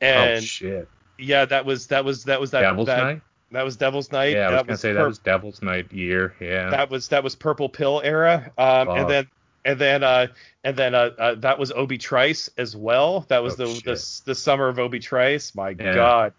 [0.00, 0.88] And shit.
[1.18, 3.22] yeah, that was that was that was that Devil's that, Night.
[3.52, 4.32] that was Devil's Night.
[4.32, 6.34] Yeah, I was that gonna say that was Devil's Night year.
[6.40, 6.70] Yeah.
[6.70, 8.50] that was that was Purple Pill era.
[8.58, 9.28] Um, and then
[9.64, 10.26] and then uh
[10.62, 13.26] and then uh, uh that was Obi Trice as well.
[13.28, 15.54] That was Oh, the, the the summer of Obi Trice.
[15.54, 15.94] My Yeah.
[15.94, 16.32] God,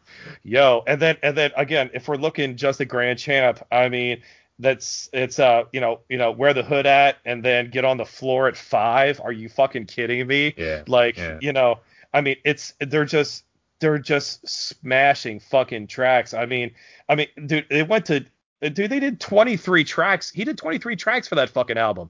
[0.44, 0.84] yo.
[0.88, 4.22] And then and then again, if we're looking just at Grand Champ, I mean.
[4.58, 7.98] That's it's uh you know you know where the hood at and then get on
[7.98, 9.20] the floor at five.
[9.20, 10.54] Are you fucking kidding me?
[10.56, 10.84] yeah.
[10.88, 11.40] Like, Yeah.
[11.42, 11.82] you know,
[12.14, 13.44] I mean, it's they're just
[13.82, 16.34] they're just smashing fucking tracks.
[16.34, 16.72] I mean,
[17.10, 18.22] I mean, dude, they went to
[18.62, 20.32] dude, they did 23 tracks.
[20.32, 22.10] He did 23 tracks for that fucking album.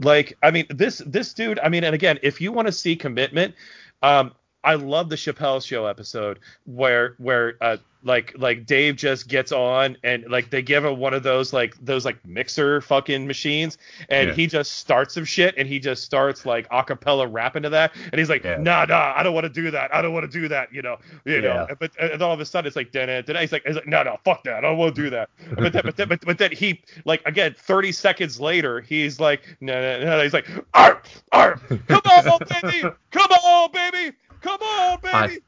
[0.00, 2.96] Like, I mean, this this dude, I mean, and again, if you want to see
[2.96, 3.54] commitment,
[4.02, 4.32] um
[4.64, 9.96] I love the Chappelle show episode where where uh like like Dave just gets on
[10.04, 13.78] and like they give him one of those like those like mixer fucking machines
[14.10, 14.34] and Yeah.
[14.34, 17.94] he just starts some shit and he just starts like a cappella rapping to that
[18.12, 18.58] and he's like Yeah.
[18.58, 19.94] nah nah I don't want to do that.
[19.94, 21.66] I don't want to do that you know you know.
[21.78, 24.02] But and all of a sudden it's like then then he's like he's like no
[24.02, 24.56] no fuck that.
[24.56, 25.30] I don't want to do that.
[25.56, 29.56] But then, but then but, but then he like again 30 seconds later he's like
[29.62, 34.98] no no no he's like arp arp come on baby come on baby come on
[35.00, 35.42] baby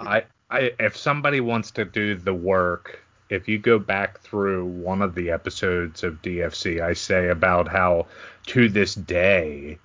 [0.00, 5.02] I, I, if somebody wants to do the work, if you go back through one
[5.02, 8.06] of the episodes of DFC, I say about how
[8.46, 9.78] to this day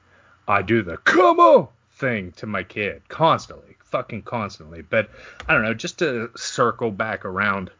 [0.47, 4.81] I do the come on thing to my kid constantly, fucking constantly.
[4.81, 5.09] But
[5.47, 7.71] I don't know, just to circle back around,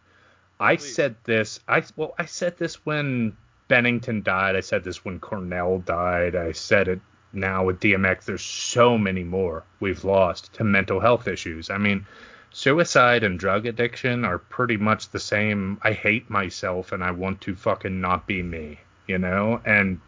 [0.59, 0.95] I Please.
[0.95, 1.59] said this.
[1.67, 3.35] I well, I said this when
[3.67, 4.55] Bennington died.
[4.55, 6.35] I said this when Cornell died.
[6.35, 7.01] I said it
[7.35, 8.25] now with DMX.
[8.25, 11.69] There's so many more we've lost to mental health issues.
[11.69, 12.05] I mean,
[12.51, 15.77] suicide and drug addiction are pretty much the same.
[15.81, 19.61] I hate myself and I want to fucking not be me, you know?
[19.65, 19.99] And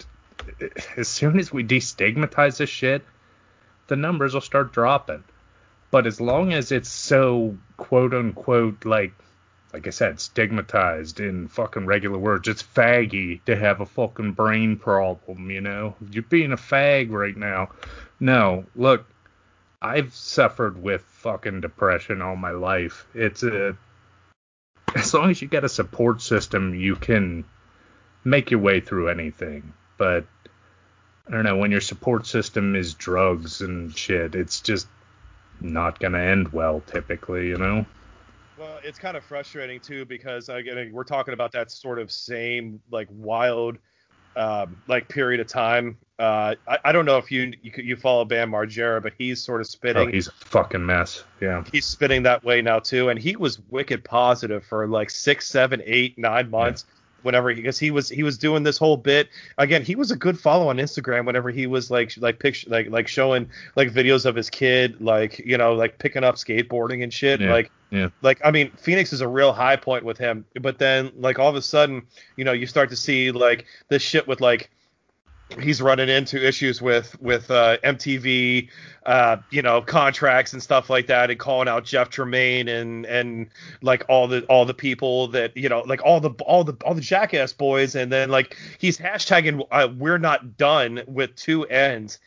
[0.97, 3.03] as soon as we destigmatize this shit,
[3.87, 5.23] the numbers will start dropping.
[5.91, 9.13] But as long as it's so quote unquote like
[9.77, 12.47] like I said, stigmatized in fucking regular words.
[12.47, 15.93] It's faggy to have a fucking brain problem, you know?
[16.09, 17.69] You're being a fag right now.
[18.19, 19.05] No, look,
[19.79, 23.05] I've suffered with fucking depression all my life.
[23.13, 23.77] It's a
[24.95, 27.45] as long as you get a support system, you can
[28.23, 29.73] make your way through anything.
[29.99, 30.25] But
[31.27, 34.87] I don't know, when your support system is drugs and shit, it's just
[35.61, 37.85] not gonna end well typically, you know?
[38.57, 42.81] Well, it's kind of frustrating too because again, we're talking about that sort of same
[42.91, 43.77] like wild
[44.35, 45.97] um, like period of time.
[46.19, 49.61] Uh, I, I don't know if you you, you follow Bam Margera, but he's sort
[49.61, 50.07] of spitting.
[50.07, 51.23] Oh, he's a fucking mess.
[51.41, 51.63] Yeah.
[51.71, 55.81] he's spitting that way now too, and he was wicked positive for like six, seven,
[55.85, 56.85] eight, nine months.
[57.23, 60.39] Whenever because he was he was doing this whole bit again, he was a good
[60.39, 61.25] follow on Instagram.
[61.25, 65.39] Whenever he was like like picture like like showing like videos of his kid like
[65.39, 67.41] you know like picking up skateboarding and shit.
[67.41, 67.51] Yeah.
[67.51, 68.09] Like Yeah.
[68.21, 71.49] like I mean Phoenix is a real high point with him, but then like all
[71.49, 72.03] of a sudden
[72.35, 74.69] you know you start to see like this shit with like
[75.59, 78.69] he's running into issues with with uh, MTV,
[79.05, 83.49] uh, you know, contracts and stuff like that, and calling out Jeff Tremaine and and
[83.81, 86.93] like all the all the people that you know, like all the all the all
[86.93, 92.19] the jackass boys, and then like he's hashtagging uh, we're not done with two ends.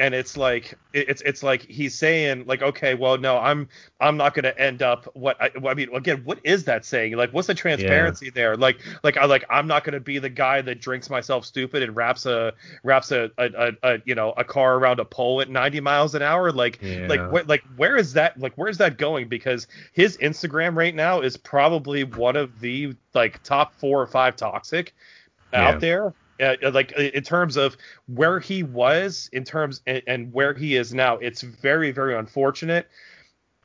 [0.00, 3.68] And it's like it's it's like he's saying like okay well no i'm
[4.00, 7.16] i'm not going to end up what I, I, mean again what is that saying
[7.16, 8.32] like what's the transparency yeah.
[8.34, 11.44] there like like i like i'm not going to be the guy that drinks myself
[11.44, 15.04] stupid and wraps a wraps a, a, a, a you know a car around a
[15.04, 17.06] pole at 90 miles an hour like yeah.
[17.08, 20.94] like wh- like where is that like where is that going because his instagram right
[20.94, 24.92] now is probably one of the like top four or five toxic
[25.52, 25.68] yeah.
[25.68, 30.54] out there uh, like in terms of where he was in terms and, and, where
[30.54, 32.88] he is now it's very very unfortunate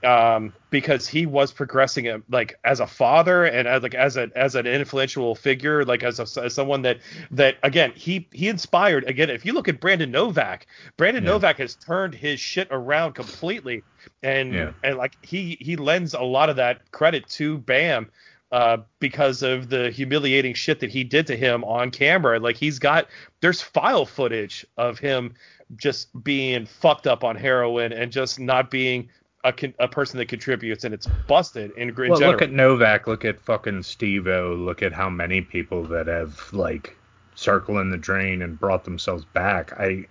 [0.03, 4.29] um, because he was progressing uh, like as a father and as like as a
[4.35, 6.99] as an influential figure like as, a, as someone that
[7.31, 11.31] that again he he inspired again if you look at Brandon Novak Brandon yeah.
[11.31, 13.83] Novak has turned his shit around completely
[14.23, 14.71] and yeah.
[14.83, 18.09] and like he he lends a lot of that credit to Bam
[18.51, 22.39] uh, because of the humiliating shit that he did to him on camera.
[22.39, 23.07] Like he's got
[23.41, 25.33] there's file footage of him
[25.75, 29.09] just being fucked up on heroin and just not being
[29.43, 32.31] a, a person that contributes, and it's busted in, in well, general.
[32.31, 36.97] look at Novak, look at fucking Steve-O, look at how many people that have like
[37.35, 39.71] circling the drain and brought themselves back.
[39.79, 40.07] I,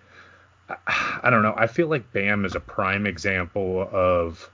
[1.22, 1.54] I don't know.
[1.56, 4.50] I feel like Bam is a prime example of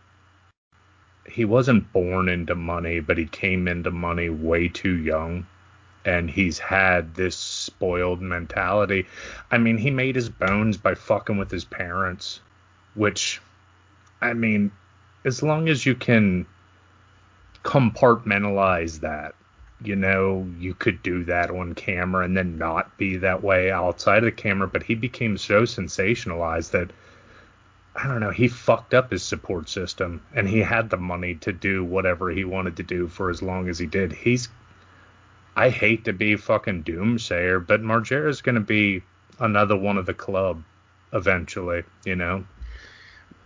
[1.29, 5.47] he wasn't born into money, but he came into money way too young.
[6.07, 9.07] And he's had this spoiled mentality.
[9.51, 12.41] I mean, he made his bones by fucking with his parents,
[12.95, 13.41] which,
[14.21, 14.71] I mean,
[15.25, 16.45] as long as you can
[17.63, 19.35] compartmentalize that,
[19.83, 24.19] you know, you could do that on camera and then not be that way outside
[24.19, 24.69] of the camera.
[24.69, 26.91] But he became so sensationalized that
[27.97, 31.53] I don't know, he fucked up his support system and he had the money to
[31.53, 34.13] do whatever he wanted to do for as long as he did.
[34.13, 34.49] He's
[35.57, 39.03] I hate to be fucking doomsayer, but Margera's going to be
[39.39, 40.63] another one of the club
[41.13, 42.45] eventually, you know.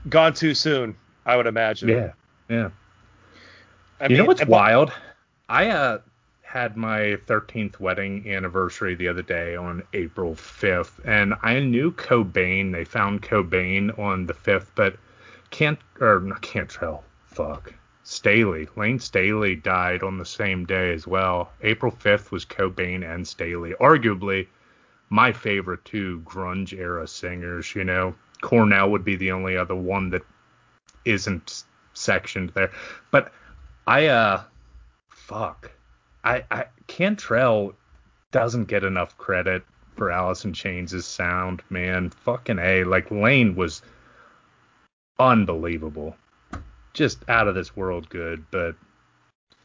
[0.08, 1.90] Gone too soon, I would imagine.
[1.90, 2.12] Yeah.
[2.48, 2.70] Yeah.
[4.00, 4.90] I you mean, know what's wild?
[5.48, 5.98] I uh
[6.48, 12.72] had my 13th wedding anniversary the other day on April 5th, and I knew Cobain.
[12.72, 14.96] They found Cobain on the 5th, but
[15.50, 17.04] can't or not Cantrell.
[17.26, 17.74] Fuck.
[18.02, 21.52] Staley, Layne Staley died on the same day as well.
[21.60, 24.46] April 5th was Cobain and Staley, arguably
[25.10, 27.74] my favorite two grunge era singers.
[27.74, 30.22] You know, Cornell would be the only other one that
[31.04, 32.70] isn't sectioned there.
[33.10, 33.32] But
[33.86, 34.44] I uh,
[35.10, 35.72] fuck.
[36.24, 37.74] I, I Cantrell
[38.30, 39.64] doesn't get enough credit
[39.96, 42.10] for Alice in Chains' sound, man.
[42.10, 42.84] Fucking A.
[42.84, 43.82] Like Layne was
[45.18, 46.16] unbelievable.
[46.94, 48.74] Just out of this world good, but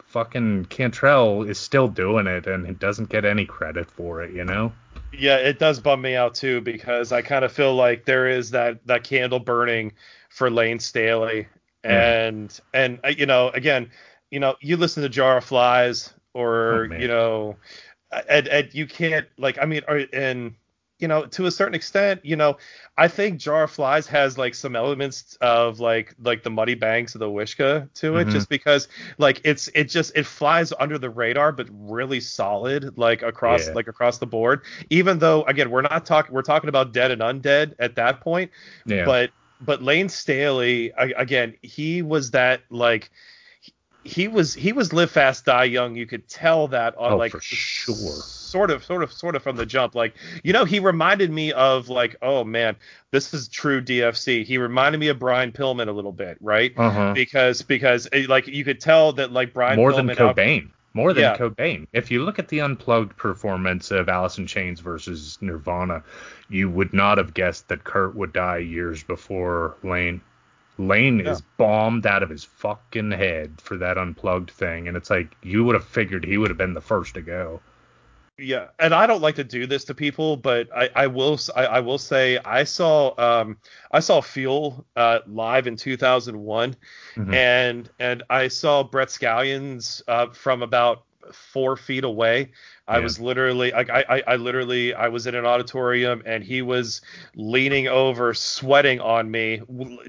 [0.06, 4.44] fucking Cantrell is still doing it and it doesn't get any credit for it, you
[4.46, 4.72] know?
[5.12, 8.52] Yeah, it does bum me out too because I kind of feel like there is
[8.52, 9.94] that that candle burning
[10.30, 11.48] for Layne Staley
[11.84, 12.62] and mm.
[12.74, 13.90] and uh, you know again,
[14.32, 17.56] you know, you listen to Jar of Flies or oh, you know,
[18.30, 19.82] and, and you can't like I mean,
[20.14, 20.56] and
[21.04, 22.56] you know, to a certain extent, you know,
[22.98, 27.14] I think Jar of Flies has like some elements of like like the Muddy Banks
[27.14, 28.32] of the Wishkah to it, mm-hmm.
[28.32, 33.22] just because like it's it just it flies under the radar, but really solid like
[33.22, 33.74] across yeah.
[33.74, 34.62] like across the board.
[34.90, 38.50] Even though again we're not talking we're talking about dead and undead at that point,
[38.86, 39.04] yeah.
[39.04, 43.12] but but Layne Staley again he was that like
[44.04, 47.32] he was he was live fast die young you could tell that on oh, like
[47.32, 50.14] for sure sort of sort of sort of from the jump like
[50.44, 52.76] you know he reminded me of like oh man
[53.12, 57.14] this is true dfc he reminded me of brian pillman a little bit right uh-huh.
[57.14, 60.72] because because eh, like you could tell that like brian more pillman than cobain out,
[60.94, 61.38] more than yeah.
[61.38, 61.88] Cobain.
[61.92, 66.04] If you look at the unplugged performance of Alice in Chains versus Nirvana,
[66.50, 70.22] you would not have guessed that Kurt would die years before Layne.
[70.78, 71.32] Layne yeah.
[71.32, 75.64] is bombed out of his fucking head for that unplugged thing, and it's like you
[75.64, 77.62] would have figured he would have been the first to go.
[78.40, 81.66] Yeah, and I don't like to do this to people, but I, I will I,
[81.66, 83.58] I, will say I saw um
[83.92, 86.76] I saw Fuel uh, live in 2001,
[87.16, 87.34] mm-hmm.
[87.34, 92.52] and and I saw Brett Scallions uh, from about four feet away.
[92.88, 96.62] I was literally like I, I, I literally I was in an auditorium and he
[96.62, 97.02] was
[97.36, 99.62] leaning over, sweating on me,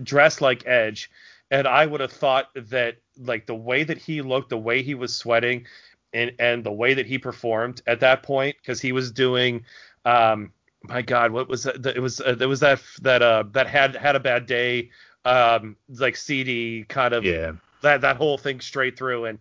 [0.03, 1.11] dressed like Edge,
[1.51, 4.95] and I would have thought that like the way that he looked, the way he
[4.95, 5.67] was sweating,
[6.13, 9.65] and and the way that he performed at that point, because he was doing.
[10.05, 11.87] Um, my God, what was that?
[11.87, 14.91] It was uh, there was that that uh that had had a bad day
[15.25, 19.39] um like CD kind of yeah that that whole thing straight through and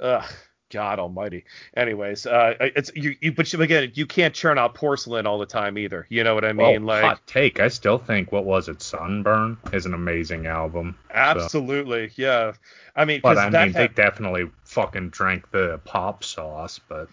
[0.00, 0.26] uh
[0.72, 1.44] God Almighty.
[1.76, 5.46] Anyways, uh, it's you, you, but you, again, you can't churn out porcelain all the
[5.46, 6.06] time either.
[6.08, 6.84] You know what I mean?
[6.84, 7.60] Well, like hot take.
[7.60, 10.96] I still think what was it, Sunburn, is an amazing album.
[11.08, 12.52] so- absolutely, yeah.
[12.96, 16.80] I mean, But I mean, had- they definitely fucking drank the pop sauce.
[16.88, 17.08] But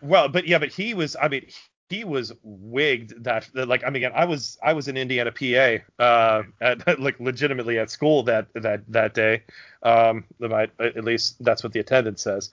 [0.00, 1.16] Well, but yeah, but he was.
[1.20, 1.46] I mean,
[1.90, 3.24] he was wigged.
[3.24, 6.98] That that, like, I mean, again, I was I was in Indiana, PA, uh, at,
[7.00, 9.42] like legitimately at school that that that day.
[9.82, 12.50] Um, at least that's what the attendance says.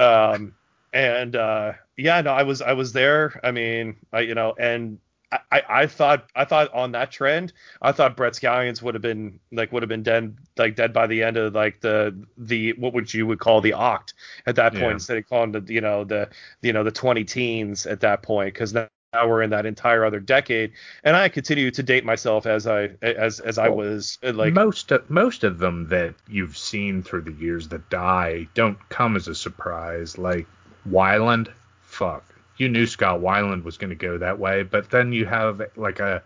[0.00, 0.54] Um,
[0.92, 3.40] and uh, yeah, no, I was I was there.
[3.44, 4.98] I mean, I you know, and
[5.32, 9.02] I, I, I thought I thought on that trend, I thought Brett Scallions would have
[9.02, 12.72] been like would have been dead like dead by the end of like the the
[12.74, 14.14] what would you would call the oct
[14.46, 14.94] at that point Yeah.
[14.94, 16.28] instead of calling the you know the
[16.62, 20.04] you know the 20 teens at that point because now, now we're in that entire
[20.04, 24.32] other decade and I continue to date myself as I as as I was uh,
[24.32, 28.78] like most of, most of them that you've seen through the years that die don't
[28.88, 30.16] come as a surprise.
[30.16, 30.46] Like
[30.88, 31.48] Weiland,
[31.82, 32.24] fuck,
[32.56, 35.98] you knew Scott Weiland was going to go that way, but then you have like
[35.98, 36.22] a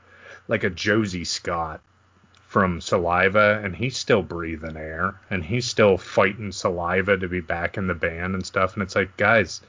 [0.49, 1.81] like a Josie Scott
[2.49, 7.79] from Saliva, and he's still breathing air, and he's still fighting Saliva to be back
[7.79, 8.75] in the band and stuff.
[8.75, 9.63] And it's like, guys,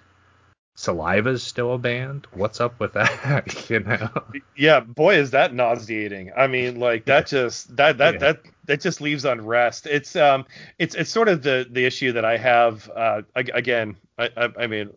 [0.77, 2.27] Saliva's still a band.
[2.33, 3.65] What's up with that?
[3.69, 4.09] you know?
[4.57, 8.19] yeah boy is that nauseating i mean like that just that that Yeah.
[8.19, 10.45] that that just leaves unrest it's um
[10.79, 14.67] it's it's sort of the the issue that i have uh again i i, I
[14.67, 14.89] mean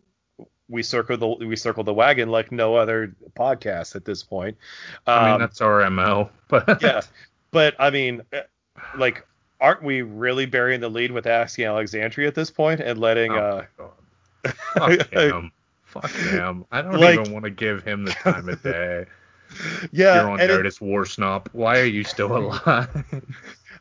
[0.68, 4.56] we circle the we circle the wagon like no other podcast at this point
[5.06, 6.30] um, I mean, that's our mo.
[6.48, 7.00] But yeah
[7.50, 8.40] but i mean uh,
[8.96, 9.26] like
[9.60, 13.64] aren't we really burying the lead with asking alexandria at this point and letting uh
[13.78, 13.92] Oh
[14.44, 15.00] God.
[15.00, 15.52] Fuck him.
[15.88, 16.64] Fuck him.
[16.70, 19.06] I don't Like- even want to give him the time of day.
[19.92, 21.48] yeah You're on it- notice, Worsnop.
[21.52, 23.04] Why are you still alive?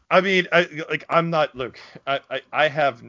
[0.10, 1.54] I mean, I, like I'm not.
[1.56, 3.04] Look, I, I, I have.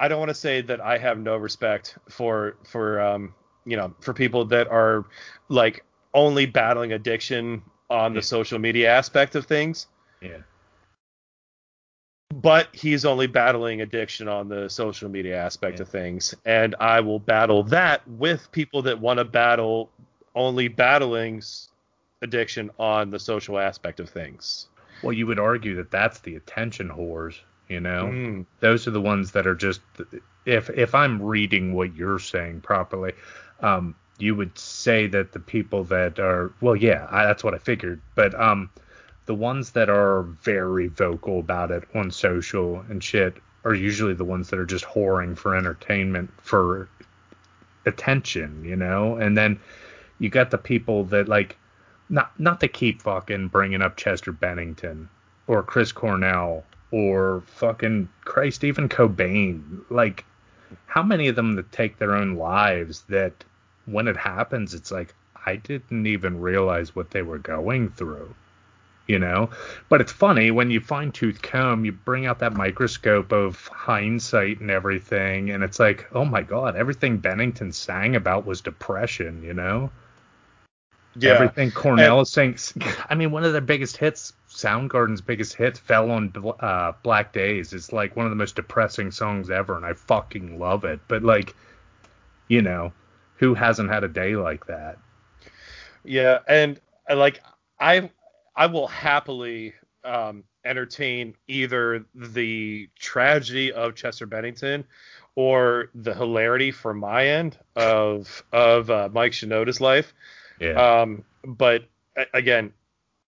[0.00, 3.94] I don't want to say that I have no respect for for um you know
[4.00, 5.04] for people that are
[5.48, 8.24] like only battling addiction on the Yeah.
[8.24, 9.86] social media aspect of things,
[10.22, 10.38] yeah.
[12.42, 15.82] But he's only battling addiction on the social media aspect Yeah.
[15.82, 19.90] of things, and I will battle that with people that want to battle
[20.34, 21.42] only battling
[22.22, 24.66] addiction on the social aspect of things.
[25.02, 27.38] Well, you would argue that that's the attention whores.
[27.68, 28.46] You know, Mm.
[28.60, 29.80] those are the ones that are just.
[30.44, 33.12] If if I'm reading what you're saying properly,
[33.60, 37.58] um, you would say that the people that are well, yeah, I, that's what I
[37.58, 38.00] figured.
[38.14, 38.70] But um,
[39.26, 44.24] the ones that are very vocal about it on social and shit are usually the
[44.24, 46.88] ones that are just whoring for entertainment for
[47.86, 49.16] attention, you know.
[49.16, 49.58] And then
[50.18, 51.56] you got the people that like
[52.08, 55.08] not not to keep fucking bringing up Chester Bennington
[55.46, 59.80] or Chris Cornell or fucking Christ even Cobain.
[59.90, 60.24] Like
[60.86, 63.44] how many of them that take their own lives that
[63.86, 65.14] when it happens it's like
[65.46, 68.34] I didn't even realize what they were going through.
[69.06, 69.50] You know?
[69.88, 74.60] But it's funny when you fine tooth comb, you bring out that microscope of hindsight
[74.60, 79.54] and everything, and it's like, oh my god, everything Bennington sang about was depression, you
[79.54, 79.90] know?
[81.16, 81.34] Yeah.
[81.34, 82.58] Everything Cornell is saying.
[83.08, 87.72] I mean, one of their biggest hits, Soundgarden's biggest hit, fell on uh, Black Days.
[87.72, 91.00] It's like one of the most depressing songs ever, and I fucking love it.
[91.06, 91.54] But like,
[92.48, 92.92] you know,
[93.36, 94.98] who hasn't had a day like that?
[96.04, 97.40] Yeah, and uh, like
[97.78, 98.10] I
[98.56, 104.84] I will happily um, entertain either the tragedy of Chester Bennington
[105.34, 110.14] or the hilarity for my end of of uh, Mike Shinoda's life.
[110.60, 111.00] Yeah.
[111.00, 111.84] Um, but
[112.32, 112.72] again,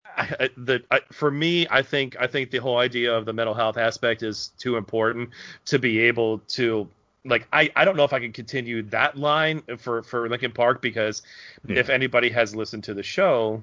[0.05, 3.33] I, I- the I, for me, I think I think the whole idea of the
[3.33, 5.31] mental health aspect is too important
[5.67, 6.89] to be able to
[7.25, 10.83] like I, I don't know if I can continue that line for for Linkin Park
[10.83, 11.23] because
[11.67, 11.79] Yeah.
[11.79, 13.63] if anybody has listened to the show,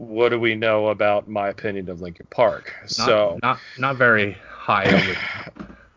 [0.00, 2.72] what do we know about my opinion of Linkin Park?
[2.82, 4.84] not, so not not very high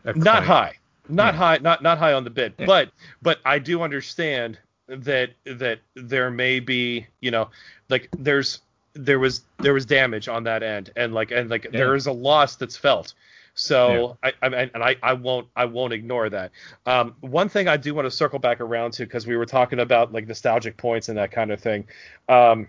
[0.03, 0.73] the not high
[1.07, 1.37] not Yeah.
[1.39, 2.65] high not not high on the bid Yeah.
[2.65, 7.49] but but i do understand that that there may be you know
[7.89, 8.61] like there's
[8.93, 12.11] there was there was damage on that end and like and like there is a
[12.11, 13.13] loss that's felt
[13.55, 16.51] so I, I mean and I, I won't I won't ignore that.
[16.87, 19.79] Um, one thing I do want to circle back around to because we were talking
[19.79, 21.85] about like nostalgic points and that kind of thing.
[22.27, 22.67] Um,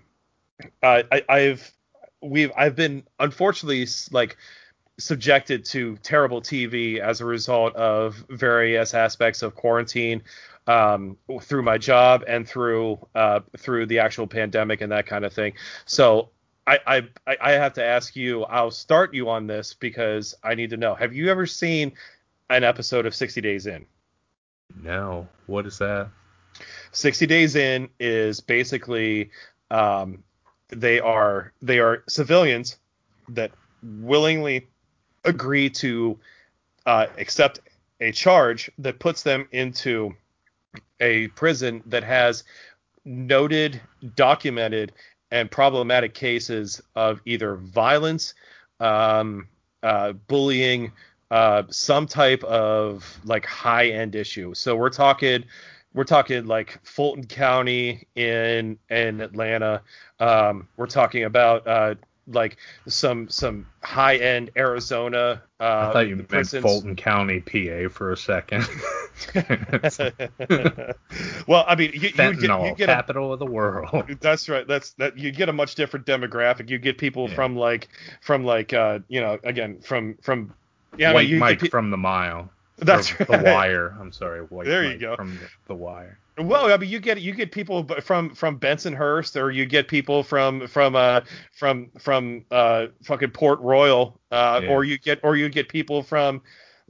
[0.82, 1.72] I, I I've
[2.22, 4.36] we've I've been unfortunately like
[4.98, 10.22] subjected to terrible TV as a result of various aspects of quarantine
[10.66, 15.32] um, through my job and through uh, through the actual pandemic and that kind of
[15.32, 15.54] thing.
[15.84, 16.30] So
[16.66, 16.96] I, I
[17.26, 18.44] I- I have to ask you.
[18.44, 20.94] I'll start you on this because I need to know.
[20.94, 21.92] Have you ever seen
[22.50, 23.84] an episode of 60 Days In?
[24.82, 25.28] No.
[25.46, 26.08] What is that?
[26.92, 29.30] 60 days in is basically
[29.70, 30.22] um,
[30.68, 32.76] they are they are civilians
[33.28, 33.52] that
[33.82, 34.66] willingly
[35.24, 36.18] agree to
[36.86, 37.60] uh, accept
[38.00, 40.14] a charge that puts them into
[41.00, 42.44] a prison that has
[43.04, 43.80] noted,
[44.16, 44.92] documented,
[45.30, 48.34] and problematic cases of either violence,
[48.80, 49.48] um,
[49.82, 50.92] uh, bullying,
[51.30, 54.54] uh, some type of like high end issue.
[54.54, 55.44] So we're talking
[55.94, 59.82] we're talking like Fulton County in in Atlanta.
[60.20, 61.94] Um, we're talking about uh,
[62.26, 62.56] like
[62.88, 65.42] some some high end Arizona.
[65.60, 68.66] Uh, I thought you meant Fulton County, PA, for a second.
[71.46, 74.04] well, I mean, you, you get, you get capital a, of the world.
[74.20, 74.66] That's right.
[74.66, 75.16] That's that.
[75.16, 76.68] You get a much different demographic.
[76.70, 77.34] You get people yeah.
[77.34, 77.88] from like
[78.20, 80.52] from like uh you know again from from
[80.96, 82.50] yeah White I mean, Mike pe- from the mile.
[82.78, 83.28] That's right.
[83.28, 83.96] The Wire.
[84.00, 84.40] I'm sorry.
[84.40, 85.16] White there Mike you go.
[85.16, 86.18] From the, the Wire.
[86.36, 90.24] Well, I mean, you get you get people from from Bensonhurst, or you get people
[90.24, 91.20] from from uh
[91.52, 94.70] from from uh fucking Port Royal, uh, yeah.
[94.70, 96.42] or you get or you get people from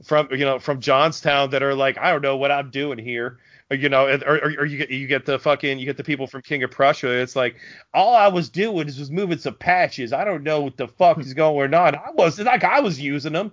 [0.03, 3.37] from you know from Johnstown that are like, I don't know what I'm doing here,
[3.69, 6.03] or, you know, or, or, or you get you get the fucking you get the
[6.03, 7.09] people from King of Prussia.
[7.09, 7.55] It's like
[7.93, 10.11] all I was doing is was moving some patches.
[10.11, 11.95] I don't know what the fuck is going on.
[11.95, 13.51] I was like I was using them.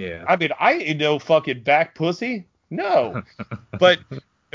[0.00, 0.24] Yeah.
[0.26, 2.46] I mean, I ain't no fucking back pussy.
[2.70, 3.22] No.
[3.78, 3.98] but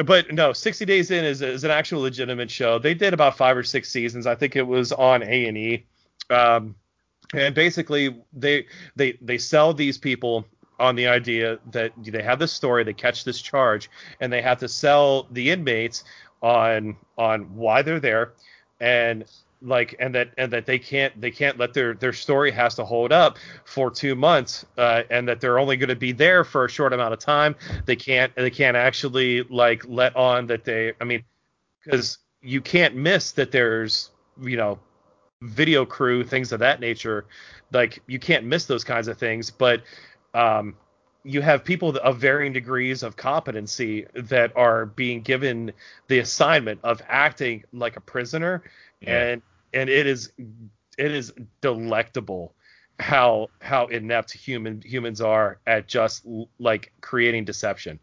[0.04, 2.80] but no, 60 Days In is, is an actual legitimate show.
[2.80, 4.26] They did about five or six seasons.
[4.26, 5.86] I think it was on A and E.
[6.32, 6.76] Um,
[7.34, 8.66] and basically, they
[8.96, 10.46] they they sell these people
[10.80, 13.90] on the idea that they have this story, they catch this charge,
[14.20, 16.04] and they have to sell the inmates
[16.42, 18.34] on on why they're there,
[18.80, 19.26] and
[19.66, 22.86] like and that and that they can't they can't let their their story has to
[22.86, 26.66] hold up for two months uh, and that they're only going to be there for
[26.66, 27.56] a short amount of time.
[27.86, 31.24] They can't they can't actually like let on that they i mean
[31.84, 34.12] because you can't miss that there's
[34.42, 34.80] you know
[35.42, 37.26] video crew things of that nature.
[37.72, 39.82] Like you can't miss those kinds of things but
[40.34, 40.76] um
[41.24, 45.74] you have people of varying degrees of competency that are being given
[46.08, 48.62] the assignment of acting like a prisoner.
[49.02, 49.24] Yeah.
[49.24, 49.42] and
[49.76, 50.32] and it is
[50.98, 52.56] it is delectable
[53.00, 56.26] how how inept human humans are at just
[56.58, 58.00] like creating deception.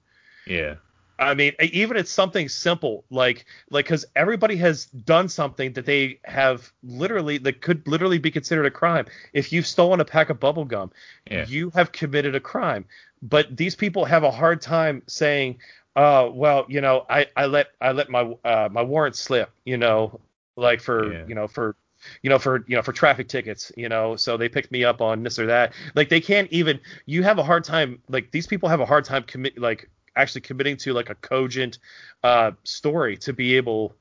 [0.47, 0.75] Yeah.
[1.19, 6.19] I mean, even it's something simple like like because everybody has done something that they
[6.25, 9.07] have literally that could literally be considered a crime.
[9.33, 10.91] If you've stolen a pack of bubble gum,
[11.31, 11.47] yeah.
[11.47, 12.87] you have committed a crime.
[13.23, 15.59] But these people have a hard time saying,
[15.95, 19.77] "Uh, well, you know, I I let I let my uh, my warrant slip, you
[19.77, 20.21] know,
[20.57, 21.25] like for yeah.
[21.27, 21.77] you know for
[22.23, 25.01] you know for you know for traffic tickets you know so they picked me up
[25.01, 25.73] on this or that.
[25.95, 29.05] Like they can't even you have a hard time like these people have a hard
[29.05, 31.79] time commit like actually committing to like a cogent
[32.23, 33.95] uh story to be able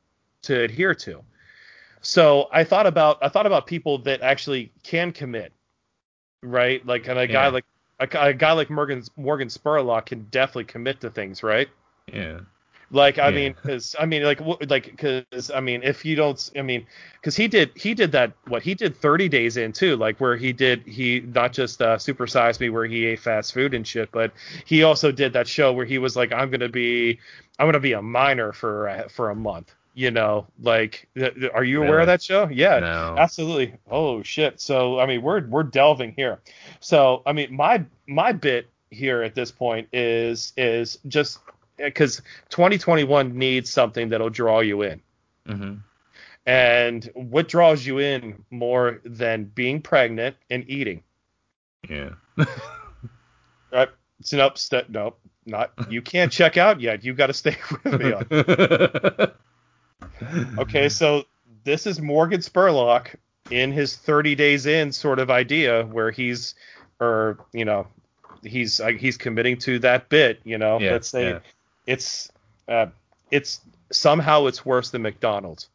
[0.43, 1.23] to adhere to.
[2.01, 5.53] So i thought about i thought about people that actually can commit
[6.43, 6.85] right?
[6.85, 7.33] Like and a yeah.
[7.33, 7.65] guy like
[7.99, 11.69] a, a, guy like morgan morgan spurlock can definitely commit to things right?
[12.11, 12.39] Yeah
[12.91, 13.35] like I yeah.
[13.35, 16.85] mean, because I mean, like like because I mean, if you don't, I mean,
[17.15, 20.35] because he did he did that what he did 30 days in too, like where
[20.35, 24.11] he did he not just uh, supersized me where he ate fast food and shit,
[24.11, 24.31] but
[24.65, 27.19] he also did that show where he was like, I'm gonna be
[27.57, 29.73] I'm gonna be a miner for uh, for a month.
[29.93, 31.09] You know, like,
[31.53, 32.01] are you aware really?
[32.03, 32.47] of that show?
[32.47, 33.15] Yeah, no.
[33.17, 33.73] absolutely.
[33.89, 34.61] Oh shit.
[34.61, 36.39] So I mean, we're we're delving here.
[36.79, 41.39] So I mean, my my bit here at this point is is just
[41.84, 45.01] because 2021 needs something that'll draw you in.
[45.47, 45.75] Mm-hmm.
[46.45, 51.03] And what draws you in more than being pregnant and eating?
[51.88, 52.11] Yeah.
[53.71, 53.89] right.
[54.21, 54.57] So nope.
[54.57, 55.19] St- nope.
[55.45, 55.71] Not.
[55.89, 57.03] You can't check out yet.
[57.03, 58.13] You got to stay with me.
[58.13, 58.25] On.
[60.59, 60.89] okay.
[60.89, 61.25] So
[61.63, 63.15] this is Morgan Spurlock
[63.51, 66.55] in his 30 days in sort of idea where he's,
[66.99, 67.88] or you know,
[68.43, 70.41] he's uh, he's committing to that bit.
[70.43, 71.39] You know, yeah, let's say yeah
[71.86, 72.32] it's
[72.67, 72.88] uh,
[73.32, 73.61] it's
[73.91, 75.69] somehow it's worse than McDonald's.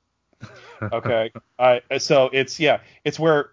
[0.81, 3.51] Okay, uh, so it's yeah, it's where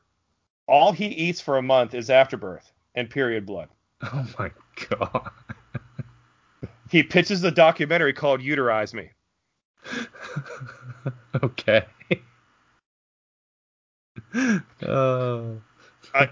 [0.67, 3.69] all he eats for a month is afterbirth and period blood.
[4.01, 4.51] Oh my
[4.89, 5.29] god.
[6.89, 9.09] he pitches a documentary called Uterize Me.
[11.43, 11.85] okay.
[14.85, 15.61] oh.
[16.13, 16.29] I,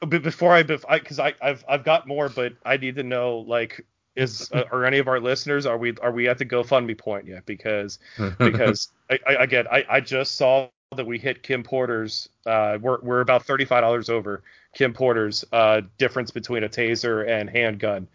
[0.00, 3.38] but before I, because I, I, I've, I've got more, but I need to know
[3.38, 3.84] like
[4.16, 7.26] is uh, are any of our listeners are we are we at the GoFundMe point
[7.26, 7.46] yet?
[7.46, 7.98] Because
[8.38, 13.00] because I, I, again I, I just saw that we hit Kim Potter's uh we're
[13.02, 14.42] we're about thirty five dollars over
[14.74, 18.08] Kim Potter's uh difference between a taser and handgun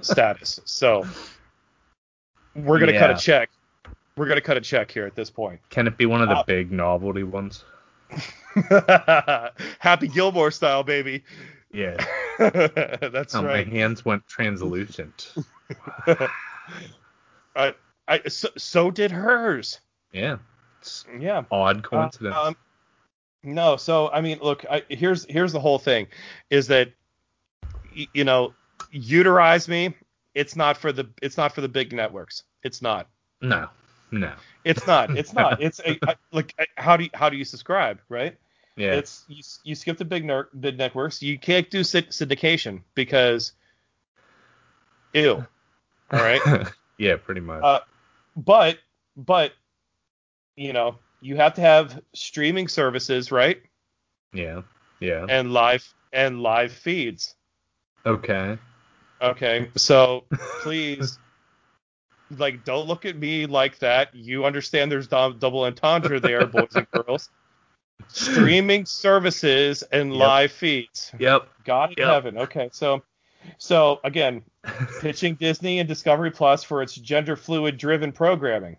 [0.00, 0.60] status.
[0.64, 1.06] So
[2.54, 3.50] we're gonna cut a check.
[4.16, 5.60] We're gonna cut a check here at this point.
[5.70, 7.64] Can it be one of the Uh, big novelty ones?
[9.80, 11.24] Happy Gilmore style, baby.
[11.74, 11.96] Yeah.
[12.38, 13.66] That's Oh, right.
[13.66, 15.34] my hands went translucent.
[17.56, 17.74] I,
[18.08, 19.80] I, so, so did hers.
[20.12, 20.36] Yeah.
[20.80, 21.42] It's Yeah.
[21.50, 22.36] odd coincidence.
[22.36, 22.56] Um,
[23.42, 26.06] no, so I mean, look, I, here's here's the whole thing,
[26.50, 26.92] is that
[27.94, 28.54] y- you know,
[28.94, 29.94] uterize me.
[30.34, 32.44] It's not for the it's not for the big networks.
[32.62, 33.08] It's not.
[33.40, 33.68] no.
[34.10, 34.32] No.
[34.64, 35.16] It's not.
[35.18, 35.60] It's not.
[35.60, 38.36] It's a, I, like how do you, how do you subscribe, right?
[38.76, 38.94] Yeah.
[38.94, 41.22] It's you, you skip the big ner- big networks.
[41.22, 43.52] You can't do syn- syndication because
[45.12, 45.46] ew.
[46.12, 46.40] All right.
[46.98, 47.62] yeah, pretty much.
[47.62, 47.80] Uh,
[48.36, 48.78] but
[49.16, 49.52] but
[50.56, 53.62] you know you have to have streaming services, right?
[54.32, 54.62] yeah.
[55.00, 55.26] Yeah.
[55.28, 57.34] And live and live feeds.
[58.06, 58.58] Okay.
[59.20, 60.24] Okay, so
[60.62, 61.18] please,
[62.36, 64.14] like, don't look at me like that.
[64.14, 67.30] You understand there's dou- double entendre there, boys and girls.
[68.08, 70.18] Streaming services and Yep.
[70.20, 71.12] live feeds.
[71.18, 71.48] Yep.
[71.64, 72.08] God in Yep.
[72.08, 72.38] heaven.
[72.38, 73.02] Okay, so
[73.58, 74.42] so again,
[75.00, 78.76] pitching Disney and Discovery Plus for its gender fluid driven programming.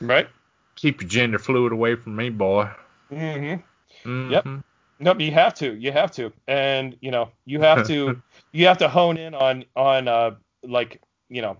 [0.00, 0.28] Right?
[0.76, 2.68] Keep your gender fluid away from me, boy.
[3.12, 4.30] Mm-hmm.
[4.32, 4.44] Yep.
[4.44, 4.64] Mhm.
[4.98, 5.74] Nope, you have to.
[5.74, 6.32] You have to.
[6.46, 8.20] And you know, you have to
[8.52, 10.32] you have to hone in on on uh
[10.62, 11.56] like, you know,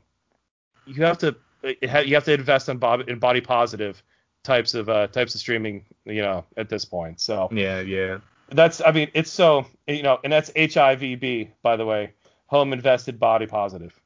[0.86, 1.36] you have to
[1.82, 4.02] you have to invest in body, in body positive
[4.42, 7.20] types of uh types of streaming, you know, at this point.
[7.20, 8.18] So Yeah, yeah.
[8.50, 12.12] that's I mean, it's so, you know, and that's HIVB by the way,
[12.46, 13.98] home invested body positive.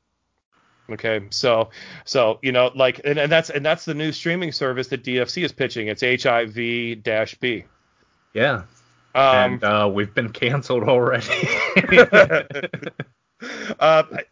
[0.90, 1.70] Okay, so
[2.04, 5.42] so you know like and, and that's and that's the new streaming service that DFC
[5.44, 5.88] is pitching.
[5.88, 7.64] It's HIV dash B.
[8.34, 8.64] Yeah.
[9.14, 11.24] Um, and uh, we've been canceled already.
[13.80, 14.24] uh, I-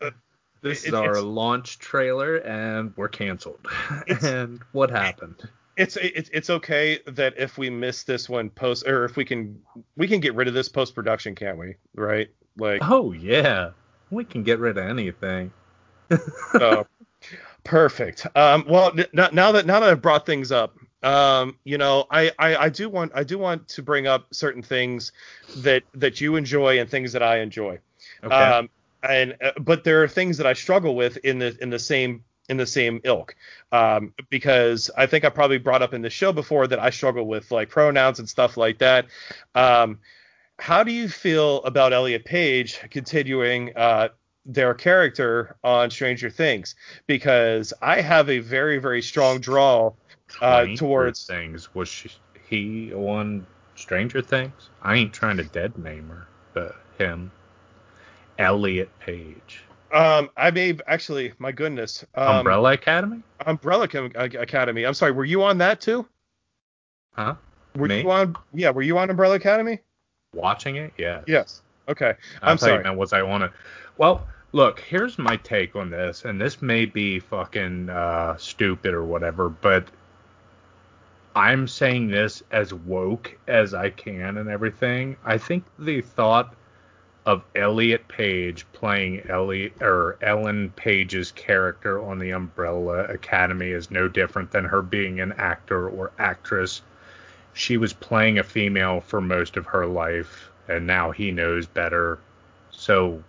[0.61, 3.67] this It- is our launch trailer, and we're canceled.
[4.23, 5.37] and what happened?
[5.77, 9.61] It's it's it's okay that if we miss this one post or if we can
[9.97, 11.77] we can get rid of this post production, can't we?
[11.95, 12.29] Right?
[12.57, 13.71] Like Oh yeah,
[14.11, 15.53] we can get rid of anything.
[17.65, 18.27] perfect.
[18.37, 22.31] Um, well, n- now that now that I've brought things up, um, you know, I,
[22.39, 25.13] I I do want I do want to bring up certain things
[25.59, 27.79] that that you enjoy and things that I enjoy.
[28.23, 28.35] Okay.
[28.35, 28.69] Um,
[29.03, 32.25] and uh, but there are things that I struggle with in the in the same
[32.53, 33.35] in the same ilk
[33.73, 37.27] um, because I think I probably brought up in the show before that I struggle
[37.27, 39.07] with like pronouns and stuff like that.
[39.57, 39.99] Um,
[40.59, 44.11] how do you feel about Elliot Page continuing uh,
[44.45, 46.77] their character on Stranger Things?
[47.07, 49.93] Because I have a very very strong draw
[50.41, 51.75] uh, towards things.
[51.75, 52.11] Was she,
[52.49, 53.47] he on
[53.77, 54.69] Stranger Things?
[54.83, 57.33] I ain't trying to dead name her, but him.
[58.39, 59.65] Elliot Page.
[59.93, 63.23] Um, I may actually my goodness um, Umbrella Academy?
[63.47, 64.15] Umbrella Academy.
[64.15, 64.85] Academy.
[64.85, 66.07] I'm sorry, were you on that too?
[67.13, 67.35] Huh?
[67.77, 68.03] Were Me?
[68.03, 68.37] you on?
[68.53, 69.81] Yeah, were you on Umbrella Academy?
[70.35, 70.93] Watching it?
[70.99, 71.23] Yeah.
[71.27, 71.63] Yes.
[71.89, 72.15] Okay.
[72.43, 72.83] I'm sorry.
[72.83, 73.51] meant was I on it?
[73.99, 79.05] Well, look, here's my take on this, and this may be fucking uh, stupid or
[79.05, 79.89] whatever, but
[81.35, 85.17] I'm saying this as woke as I can and everything.
[85.25, 86.55] I think the thought
[87.25, 94.09] of Elliot Page playing Elliot or Ellen Page's character on the Umbrella Academy is no
[94.09, 96.83] different than her being an actor or actress.
[97.55, 102.19] She was playing a female for most of her life, and now he knows better.
[102.71, 103.23] So,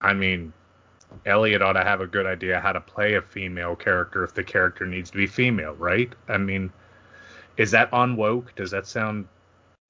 [0.00, 0.52] I mean,
[1.26, 4.44] Elliot ought to have a good idea how to play a female character if the
[4.44, 6.12] character needs to be female, right?
[6.28, 6.72] I mean,
[7.58, 8.54] is that unwoke?
[8.54, 9.28] Does that sound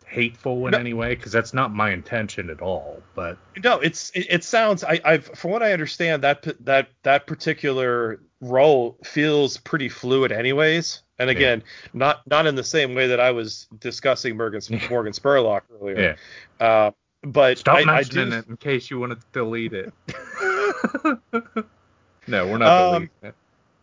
[0.07, 0.78] hateful in No.
[0.78, 1.14] any way?
[1.14, 3.02] Because that's not my intention at all.
[3.14, 4.84] But No, it's it, it sounds.
[4.84, 11.02] I, I've from what I understand that that that particular role feels pretty fluid, anyways.
[11.18, 11.62] And again,
[11.94, 16.16] not not in the same way that I was discussing Morgan Morgan Spurlock earlier.
[16.61, 16.90] yeah, Uh,
[17.22, 18.36] but stop I, I mentioning do.
[18.36, 19.92] it in case you want to delete it.
[22.28, 23.34] no, we're not Um, deleting it.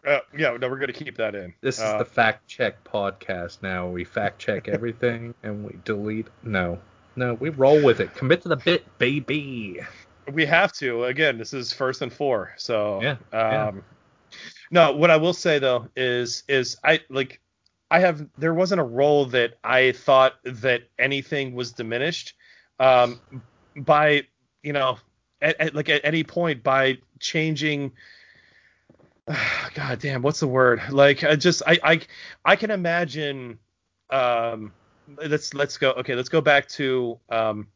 [0.05, 1.53] Uh, yeah, no, we're gonna keep that in.
[1.61, 3.87] This is Uh, the fact check podcast now.
[3.87, 6.27] We fact check everything and we delete.
[6.43, 6.79] No,
[7.15, 8.13] no, we roll with it.
[8.15, 9.79] Commit to the bit, baby.
[10.31, 11.05] we have to.
[11.05, 12.53] Again, this is first and four.
[12.57, 13.71] So Yeah, Um, yeah.
[14.71, 17.39] No, what I will say though is is I like
[17.91, 22.33] I have there wasn't a role that I thought that anything was diminished
[22.79, 23.21] um,
[23.75, 24.23] by
[24.63, 24.97] you know
[25.41, 27.91] at, at like at any point by changing.
[29.73, 30.81] God damn, what's the word?
[30.89, 32.01] Like I just I I
[32.45, 33.59] I can imagine.
[34.09, 34.73] Um,
[35.17, 35.91] let's let's go.
[35.91, 37.67] Okay, let's go back to um,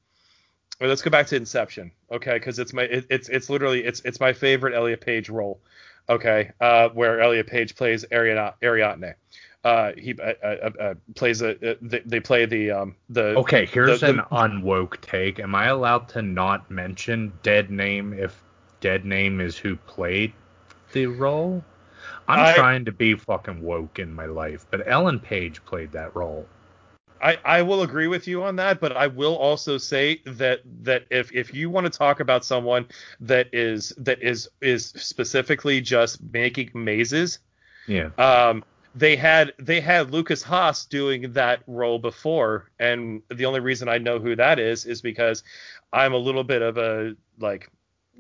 [0.80, 2.34] well, let's go back to Inception, okay?
[2.34, 5.60] Because it's my it, it's it's literally it's it's my favorite Elliot Page role,
[6.10, 6.52] okay?
[6.60, 8.54] Uh, where Elliot Page plays Ariadne.
[8.62, 9.16] Ariadne.
[9.64, 11.72] Uh, he uh, uh, uh plays a.
[11.72, 13.36] Uh, they, they, play the um the.
[13.38, 15.40] Okay, here's the, an unwoke take.
[15.40, 18.40] Am I allowed to not mention dead name if
[18.80, 20.32] dead name is who played
[20.92, 21.64] the role?
[22.28, 26.16] I'm I, trying to be fucking woke in my life, but Ellen Page played that
[26.16, 26.46] role.
[27.22, 31.06] I, I will agree with you on that, but I will also say that that
[31.10, 32.88] if if you want to talk about someone
[33.22, 37.40] that is that is is specifically just making mazes,
[37.88, 38.64] yeah, um,
[38.94, 43.98] they had they had Lukas Haas doing that role before, and the only reason I
[43.98, 45.44] know who that is is because
[45.94, 47.72] I'm a little bit of a like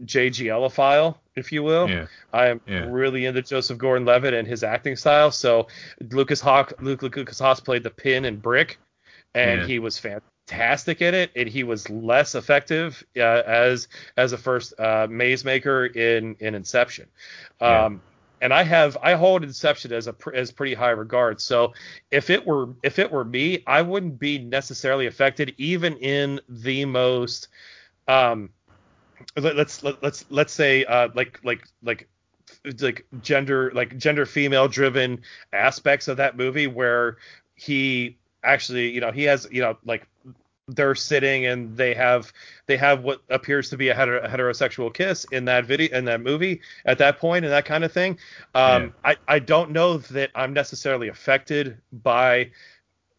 [0.06, 1.90] JGLophile, if you will.
[1.90, 2.08] Yeah.
[2.34, 2.86] I'm yeah.
[2.90, 5.32] really into Joseph Gordon-Levitt and his acting style.
[5.32, 5.68] So
[6.12, 8.78] Lucas Hawk, Luke, Lukas Haas played the pin and brick,
[9.34, 9.68] and yeah.
[9.68, 11.32] he was fantastic at it.
[11.36, 13.88] And he was less effective uh, as
[14.18, 17.08] as a first uh, maze maker in in Inception.
[17.62, 18.02] Um,
[18.42, 21.42] and I have I hold Inception as a as pretty high regard.
[21.42, 21.74] So
[22.12, 26.86] if it were if it were me, I wouldn't be necessarily affected even in the
[26.86, 27.48] most
[28.08, 28.50] um
[29.36, 32.08] let, us let, let's let's say uh like like like
[32.82, 35.22] like gender like gender female driven
[35.54, 37.18] aspects of that movie where
[37.56, 40.08] he actually you know he has you know like
[40.70, 42.34] they're sitting and they have
[42.66, 46.62] they have what appears to be a, heterosexual kiss in that video in that movie
[46.86, 48.18] at that point and that kind of thing
[48.54, 48.90] um, yeah.
[49.12, 52.50] i i don't know that i'm necessarily affected by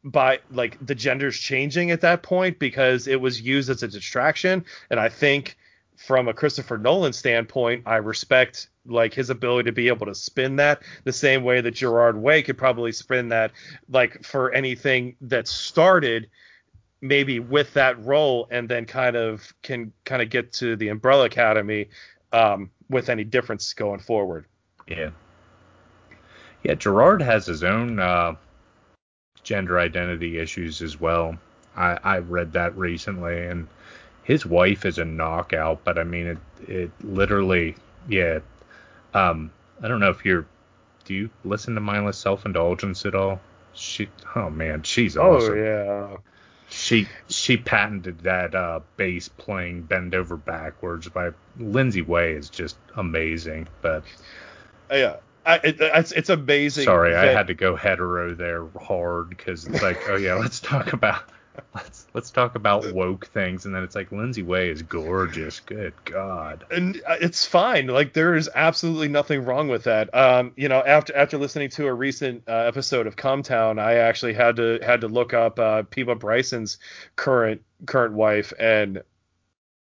[0.04, 4.64] by like the genders changing at that point because it was used as a distraction
[4.90, 5.56] and i think
[5.98, 10.56] from a christopher nolan standpoint i respect like his ability to be able to spin
[10.56, 13.50] that the same way that gerard way could probably spin that
[13.90, 16.28] like for anything that started
[17.00, 21.26] maybe with that role and then kind of can kind of get to the Umbrella
[21.26, 21.88] Academy
[22.32, 24.46] um, with any difference going forward.
[24.86, 25.10] Yeah.
[26.64, 28.34] Yeah, Gerard has his own uh,
[29.42, 31.38] gender identity issues as well.
[31.76, 33.68] I, I read that recently, and
[34.28, 37.74] his wife is a knockout, but I mean, it, it literally,
[38.08, 38.38] yeah.
[39.12, 39.50] Um,
[39.82, 40.46] I don't know if you're,
[41.04, 43.40] do you listen to Mindless Self Indulgence at all?
[43.72, 45.52] She, oh man, she's oh, awesome.
[45.52, 46.16] Oh yeah
[46.70, 52.76] she she patented that uh, bass playing bend over backwards by Lindsey Way is just
[52.96, 53.68] amazing.
[53.80, 54.04] But
[54.90, 55.16] yeah,
[55.46, 56.84] I, it, it's it's amazing.
[56.84, 57.28] Sorry, that...
[57.28, 61.22] I had to go hetero there hard because it's like, oh yeah, let's talk about
[61.74, 65.60] let's let's talk about woke things, and then it's like Lindsey Way is gorgeous.
[65.60, 66.64] Good God.
[66.70, 67.86] And uh, it's fine.
[67.86, 70.14] Like there is absolutely nothing wrong with that.
[70.14, 74.34] Um, you know, after after listening to a recent uh, episode of Cumtown, I actually
[74.34, 76.78] had to had to look up uh, Peabo Bryson's
[77.16, 79.02] current current wife, and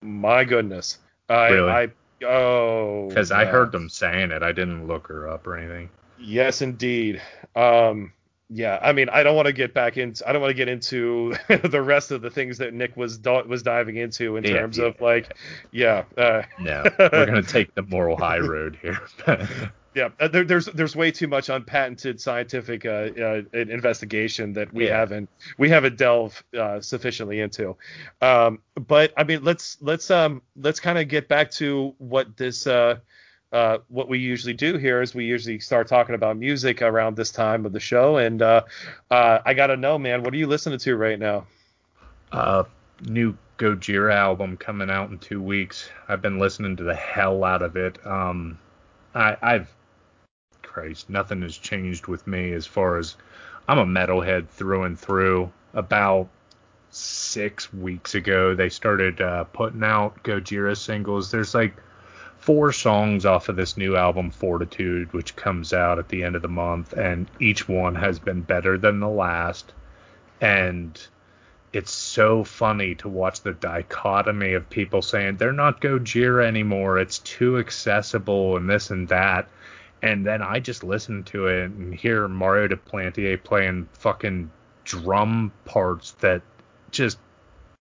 [0.02, 0.98] my goodness,
[1.30, 1.72] I, really?
[1.72, 4.44] I oh, because I heard them saying it.
[4.44, 5.90] I didn't look her up or anything.
[6.20, 7.22] Yes, indeed.
[7.56, 8.14] Um,
[8.54, 10.68] yeah, I mean, I don't want to get back into, I don't want to get
[10.68, 14.78] into the rest of the things that Nick was was diving into in yeah, terms
[14.78, 14.86] yeah.
[14.86, 15.38] of like,
[15.72, 16.04] yeah.
[16.18, 19.00] Uh, no, we're gonna take the moral high road here.
[19.96, 24.88] yeah, uh, there, there's there's way too much unpatented scientific uh, uh, investigation that we
[24.88, 24.98] yeah.
[24.98, 27.78] haven't we haven't delved uh, sufficiently into.
[28.22, 32.68] Um, but I mean, let's let's um let's kind of get back to what this
[33.52, 37.32] uh what we usually do here is we usually start talking about music around this
[37.32, 38.18] time of the show.
[38.18, 38.64] And uh,
[39.10, 41.46] uh, I gotta know, man, what are you listening to right now?
[42.32, 42.64] Uh,
[43.02, 45.90] new Gojira album coming out in two weeks.
[46.08, 48.06] I've been listening to the hell out of it.
[48.06, 48.58] Um,
[49.14, 49.74] I, I've
[50.62, 53.18] Christ, nothing has changed with me as far as
[53.68, 55.52] I'm a metalhead through and through.
[55.74, 56.30] About
[56.90, 61.30] six weeks ago, they started uh, putting out Gojira singles.
[61.30, 61.76] There's like
[62.42, 66.42] four songs off of this new album Fortitude, which comes out at the end of
[66.42, 69.72] the month, and each one has been better than the last.
[70.42, 71.00] And
[71.72, 77.20] it's so funny to watch the dichotomy of people saying they're not Gojira anymore, it's
[77.20, 79.48] too accessible and this and that.
[80.02, 84.50] And then I just listen to it and hear Mario Duplantier playing fucking
[84.84, 86.42] drum parts that
[86.90, 87.20] just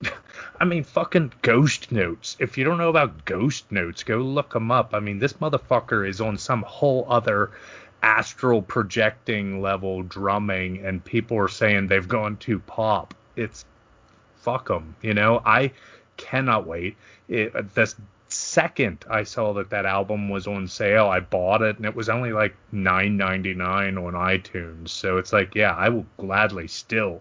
[0.61, 2.37] I mean, fucking Ghost Notes.
[2.39, 4.95] If you don't know about Ghost Notes, go look them up.
[4.95, 7.51] I mean, this motherfucker is on some whole other
[8.03, 13.15] astral projecting level drumming, and people are saying they've gone to pop.
[13.37, 13.65] It's
[14.37, 15.43] fuck them, you know.
[15.45, 15.73] I
[16.17, 16.97] cannot wait.
[17.29, 17.93] It, uh, the
[18.29, 22.09] second I saw that that album was on sale, I bought it, and it was
[22.09, 24.91] only like nine ninety nine on iTunes.
[24.91, 27.21] So it's like, yeah, I will gladly still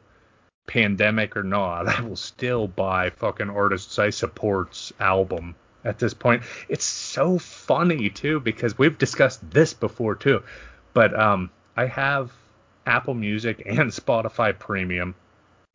[0.67, 6.43] pandemic or not, I will still buy fucking artists I support's album at this point.
[6.69, 10.43] It's so funny too because we've discussed this before too.
[10.93, 12.31] But um I have
[12.85, 15.15] Apple Music and Spotify Premium,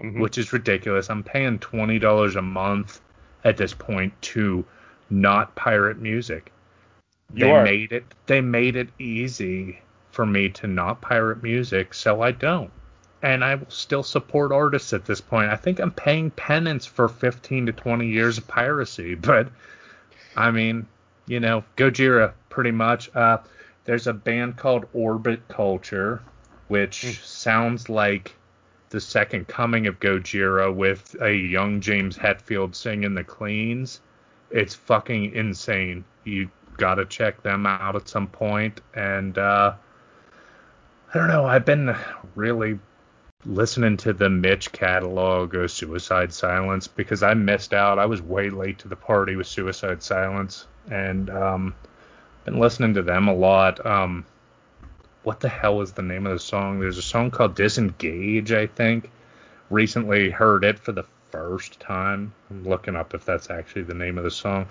[0.01, 0.21] mm-hmm.
[0.21, 1.11] which is ridiculous.
[1.11, 3.01] I'm paying $20 a month
[3.45, 4.65] at this point to
[5.11, 6.53] not pirate music.
[7.35, 7.65] You they are.
[7.65, 9.81] made it they made it easy
[10.11, 12.71] for me to not pirate music, so I don't
[13.23, 15.51] and I will still support artists at this point.
[15.51, 19.49] I think I'm paying penance for 15 to 20 years of piracy, but
[20.37, 20.87] I mean,
[21.27, 23.15] you know, Gojira pretty much.
[23.15, 23.39] Uh,
[23.85, 26.23] there's a band called Orbit Culture,
[26.69, 27.25] which mm.
[27.25, 28.35] sounds like
[28.91, 34.01] the second coming of Gojira with a young James Hetfield singing the cleans.
[34.51, 36.05] It's fucking insane.
[36.25, 38.81] You gotta check them out at some point.
[38.95, 39.75] And uh,
[41.13, 41.47] I don't know.
[41.47, 41.97] I've been
[42.35, 42.79] really
[43.45, 47.99] listening to the Mitch catalog of Suicide Silence because I missed out.
[47.99, 51.75] I was way late to the party with Suicide Silence, and um,
[52.45, 53.85] been listening to them a lot.
[53.85, 54.25] Um,
[55.25, 56.81] what the hell is the name of the song?
[56.81, 59.11] There's a song called Disengage, I think.
[59.71, 62.35] Recently heard it for the first time.
[62.51, 64.67] I'm looking up if that's actually the name of the song,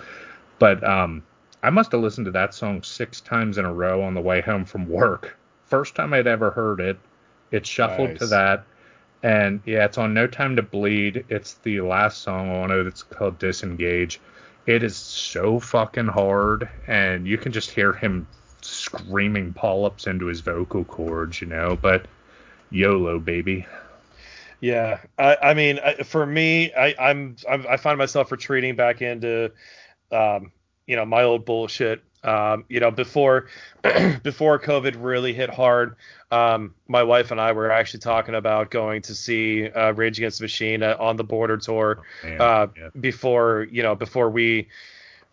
[0.59, 1.23] but um,
[1.63, 4.41] I must have listened to that song six times in a row on the way
[4.41, 5.37] home from work.
[5.65, 6.97] First time I'd ever heard it
[7.51, 8.19] it's shuffled nice.
[8.19, 8.63] to that.
[9.23, 11.25] And yeah, it's on No Time to Bleed.
[11.29, 12.87] It's the last song on it.
[12.87, 14.19] It's called Disengage.
[14.65, 18.27] It is so fucking hard, and you can just hear him
[18.61, 21.77] screaming polyps into his vocal cords, you know.
[21.79, 22.05] But
[22.69, 23.65] YOLO, baby.
[24.59, 29.51] Yeah, I, I mean, for me, I, I'm, I'm I find myself retreating back into,
[30.11, 30.51] um,
[30.85, 32.03] you know, my old bullshit.
[32.23, 33.47] Um, you know, before
[34.23, 35.95] before COVID really hit hard,
[36.29, 40.39] um, my wife and I were actually talking about going to see uh, Rage Against
[40.39, 42.89] the Machine uh, on the Border tour oh, uh, yeah.
[42.99, 44.67] before you know before we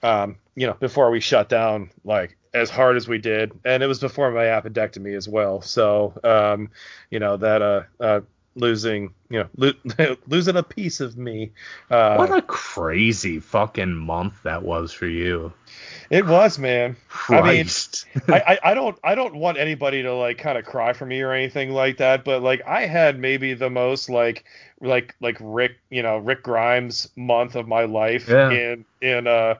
[0.02, 3.86] um, you know before we shut down like as hard as we did, and it
[3.86, 5.60] was before my appendectomy as well.
[5.60, 6.70] So um,
[7.10, 8.20] you know that uh, uh
[8.54, 11.52] losing you know lo- losing a piece of me.
[11.90, 15.52] Uh, what a crazy fucking month that was for you.
[16.10, 16.96] It was, man.
[17.08, 18.06] Christ.
[18.28, 21.06] I mean, I, I don't I don't want anybody to like kind of cry for
[21.06, 24.44] me or anything like that, but like I had maybe the most like
[24.80, 28.50] like like Rick you know Rick Grimes month of my life yeah.
[28.50, 29.56] in in uh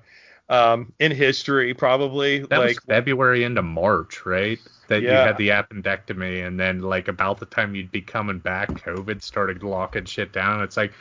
[0.49, 4.59] um in history probably that like was February into March, right?
[4.89, 5.11] That yeah.
[5.11, 9.23] you had the appendectomy and then like about the time you'd be coming back, COVID
[9.23, 10.63] started locking shit down.
[10.63, 10.95] It's like,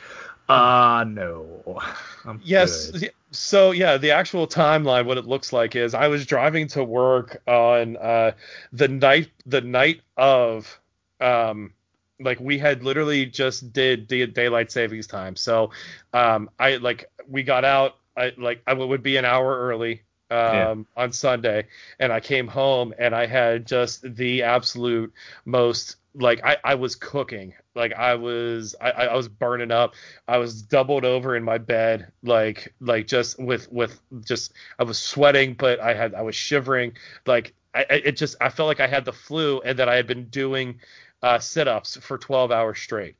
[0.48, 1.80] uh no.
[2.24, 2.90] I'm yes.
[2.90, 3.12] Good.
[3.30, 7.42] So yeah, the actual timeline, what it looks like is I was driving to work
[7.46, 8.32] on uh,
[8.72, 10.80] the night the night of
[11.20, 11.72] um
[12.20, 15.36] like we had literally just did the daylight savings time.
[15.36, 15.70] So
[16.12, 20.86] um I like we got out I like I would be an hour early um,
[20.96, 21.02] yeah.
[21.02, 21.66] on Sunday,
[21.98, 25.12] and I came home and I had just the absolute
[25.44, 27.54] most like I, I was cooking.
[27.74, 29.94] Like i was I, I was burning up.
[30.26, 34.98] I was doubled over in my bed like like just with with just i was
[34.98, 36.92] sweating but i had i was shivering.
[37.26, 40.06] Like I, it just i felt like i had the flu and that i had
[40.06, 40.80] been doing
[41.22, 43.16] uh sit-ups for 12 hours straight.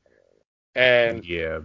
[0.75, 1.59] And yeah.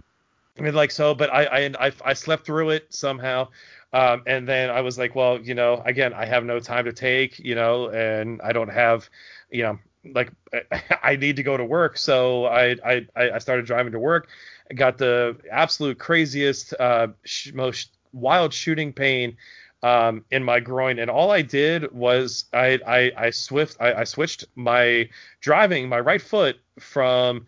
[0.57, 3.49] I mean like so but i i i, I slept through it somehow
[3.95, 6.91] um, and then I was like, well, you know, again, I have no time to
[6.91, 9.09] take, you know, and I don't have,
[9.49, 9.79] you know,
[10.13, 10.33] like
[11.03, 14.27] I need to go to work, so I I I started driving to work.
[14.75, 19.37] Got the absolute craziest, uh, sh- most wild shooting pain
[19.81, 24.03] um, in my groin, and all I did was I I I swift I, I
[24.03, 25.07] switched my
[25.39, 27.45] driving my right foot from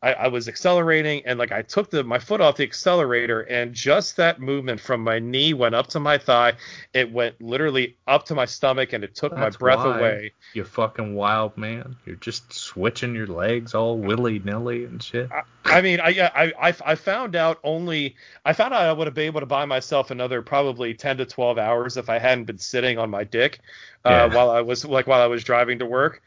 [0.00, 3.74] I, I, was accelerating and like I took the my foot off the accelerator and
[3.74, 6.52] just that movement from my knee went up to my thigh.
[6.94, 10.32] It went literally up to my stomach and it took That's my breath away.
[10.54, 11.96] You fucking wild man.
[12.06, 15.30] You're just switching your legs all willy nilly and shit.
[15.32, 19.08] I, I mean, I, I I I found out only I found out I would
[19.08, 22.44] have been able to buy myself another probably 10 to 12 hours if I hadn't
[22.44, 23.58] been sitting on my dick
[24.04, 24.34] uh, yeah.
[24.34, 26.22] while I was like while I was driving to work.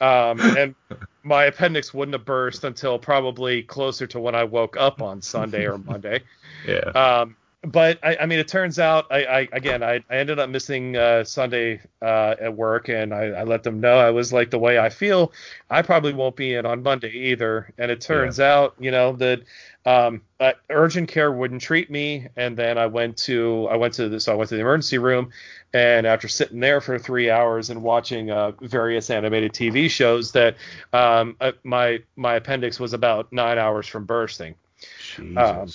[0.00, 0.74] Um, and
[1.22, 5.66] my appendix wouldn't have burst until probably closer to when I woke up on Sunday
[5.66, 6.20] or Monday.
[6.66, 6.78] Yeah.
[6.94, 7.36] Um,
[7.66, 10.96] but I, I mean, it turns out I, I again I, I ended up missing
[10.96, 14.58] uh, Sunday uh, at work, and I, I let them know I was like the
[14.58, 15.32] way I feel.
[15.70, 17.72] I probably won't be in on Monday either.
[17.78, 18.54] And it turns yeah.
[18.54, 19.42] out, you know, that
[19.86, 24.08] um, uh, urgent care wouldn't treat me, and then I went to I went to
[24.08, 25.30] the, so I went to the emergency room,
[25.72, 30.56] and after sitting there for three hours and watching uh, various animated TV shows, that
[30.92, 34.54] um, uh, my my appendix was about nine hours from bursting.
[34.98, 35.36] Jesus.
[35.36, 35.68] Um,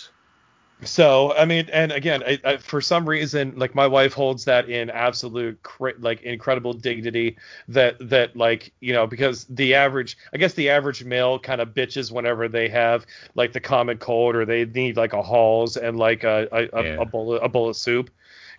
[0.84, 4.70] so I mean, and again, I, I, for some reason, like my wife holds that
[4.70, 5.60] in absolute
[6.00, 7.36] like incredible dignity.
[7.68, 11.70] That that like you know because the average, I guess the average male kind of
[11.70, 13.06] bitches whenever they have
[13.36, 16.96] like the common cold or they need like a Halls and like a a, yeah.
[16.96, 18.10] a, a bowl of, a bowl of soup.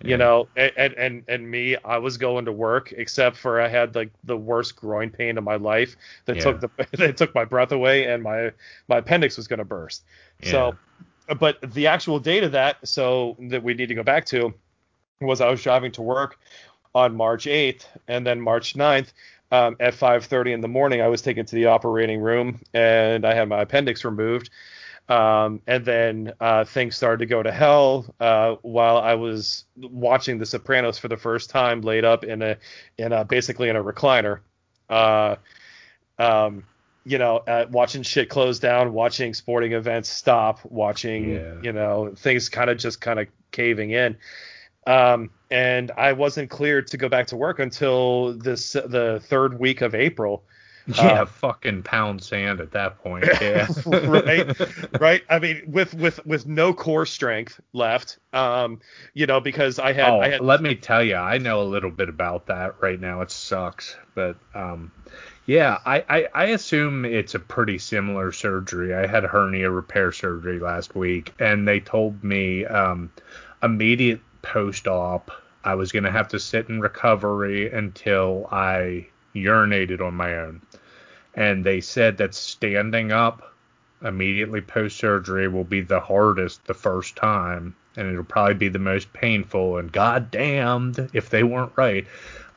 [0.02, 3.94] You know, and, and and me, I was going to work, except for I had
[3.94, 5.94] like the worst groin pain of my life
[6.24, 6.42] that yeah.
[6.42, 8.52] took the that took my breath away, and my
[8.88, 10.02] my appendix was going to burst.
[10.42, 10.74] So
[11.38, 14.54] but the actual date of that, so that we need to go back to,
[15.20, 16.38] was I was driving to work
[16.94, 19.12] on March 8th, and then March 9th
[19.52, 23.34] um, at 5:30 in the morning, I was taken to the operating room, and I
[23.34, 24.50] had my appendix removed.
[25.08, 30.38] Um, and then uh, things started to go to hell uh, while I was watching
[30.38, 32.56] The Sopranos for the first time, laid up in a
[32.96, 34.38] in a basically in a recliner.
[34.88, 35.36] Uh,
[36.18, 36.64] um,
[37.04, 41.54] you know, uh, watching shit close down, watching sporting events stop, watching, yeah.
[41.62, 44.16] you know, things kind of just kind of caving in.
[44.86, 49.80] Um, and I wasn't cleared to go back to work until this the third week
[49.80, 50.44] of April.
[50.96, 53.24] Yeah, uh, fucking pound sand at that point.
[53.40, 53.68] Yeah.
[53.86, 55.00] right.
[55.00, 55.22] Right.
[55.28, 58.18] I mean, with with with no core strength left.
[58.32, 58.80] Um,
[59.14, 60.08] you know, because I had.
[60.08, 62.98] Oh, I had, let me tell you, I know a little bit about that right
[62.98, 63.20] now.
[63.20, 64.90] It sucks, but um,
[65.46, 68.94] yeah, I, I, I, assume it's a pretty similar surgery.
[68.94, 73.10] I had hernia repair surgery last week, and they told me um,
[73.62, 75.30] immediate post op
[75.62, 80.62] I was going to have to sit in recovery until I urinated on my own.
[81.34, 83.54] And they said that standing up
[84.02, 88.78] immediately post surgery will be the hardest the first time, and it'll probably be the
[88.78, 89.76] most painful.
[89.76, 92.06] And god damned if they weren't right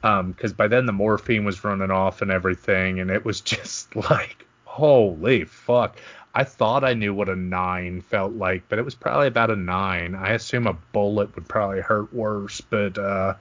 [0.03, 3.95] because um, by then the morphine was running off and everything, and it was just
[3.95, 5.97] like, holy fuck.
[6.35, 9.55] I thought I knew what a nine felt like, but it was probably about a
[9.55, 10.13] nine.
[10.15, 13.35] I assume a bullet would probably hurt worse, but uh,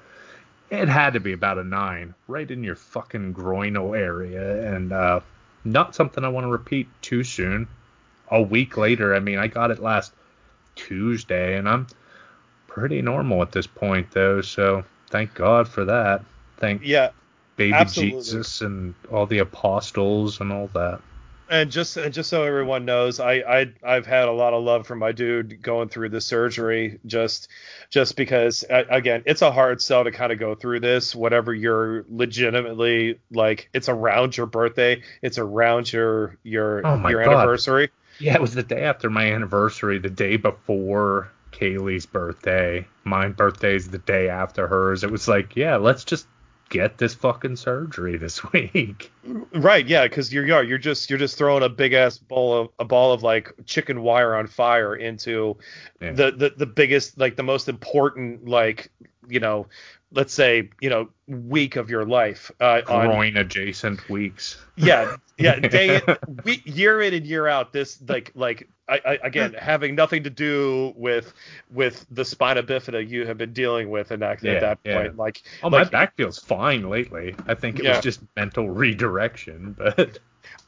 [0.71, 5.21] it had to be about a nine, right in your fucking groinal area, and uh,
[5.65, 7.67] not something I want to repeat too soon.
[8.31, 10.13] A week later, I mean, I got it last
[10.77, 11.89] Tuesday, and I'm
[12.69, 16.23] pretty normal at this point, though, so thank God for that.
[16.63, 17.11] Thank yeah,
[17.57, 18.21] baby absolutely.
[18.21, 21.01] Jesus and all the apostles and all that.
[21.51, 24.87] And just and just so everyone knows, I, I I've had a lot of love
[24.87, 27.01] for my dude going through the surgery.
[27.05, 27.49] Just
[27.91, 31.17] just because again, it's a hard sell to kind of go through this.
[31.17, 37.35] Whatever you're legitimately like, it's around your birthday, it's around your your oh your God.
[37.35, 37.91] anniversary.
[38.21, 42.87] Yeah, it was the day after my anniversary, the day before Kaylee's birthday.
[43.05, 45.05] My birthday's the day after hers.
[45.05, 46.27] It was like, yeah, let's just
[46.73, 49.13] get this fucking surgery this week.
[49.53, 52.85] Right, yeah, because you're you're just you're just throwing a big ass ball of a
[52.85, 55.57] ball of like chicken wire on fire into
[56.01, 56.13] yeah.
[56.13, 58.91] the, the the biggest like the most important like
[59.29, 59.67] you know
[60.13, 65.59] let's say you know week of your life uh, groin on, adjacent weeks yeah yeah
[65.61, 66.01] day
[66.45, 70.31] week, year in and year out this like like I, I, again having nothing to
[70.31, 71.33] do with
[71.71, 75.03] with the spina bifida you have been dealing with and that, yeah, at that yeah.
[75.03, 77.97] point like oh like, my back feels fine lately i think it yeah.
[77.97, 80.19] was just mental redirection but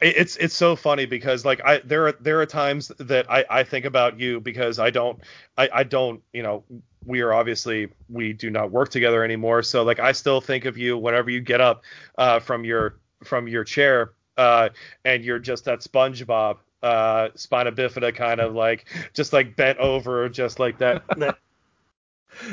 [0.01, 3.63] it's it's so funny because like I there are there are times that I I
[3.63, 5.19] think about you because I don't
[5.57, 6.63] I I don't you know
[7.05, 9.63] we are obviously we do not work together anymore.
[9.63, 11.83] So like I still think of you whenever you get up
[12.17, 14.69] uh, from your from your chair uh,
[15.03, 20.29] and you're just that SpongeBob uh, spina bifida kind of like just like bent over
[20.29, 21.03] just like that.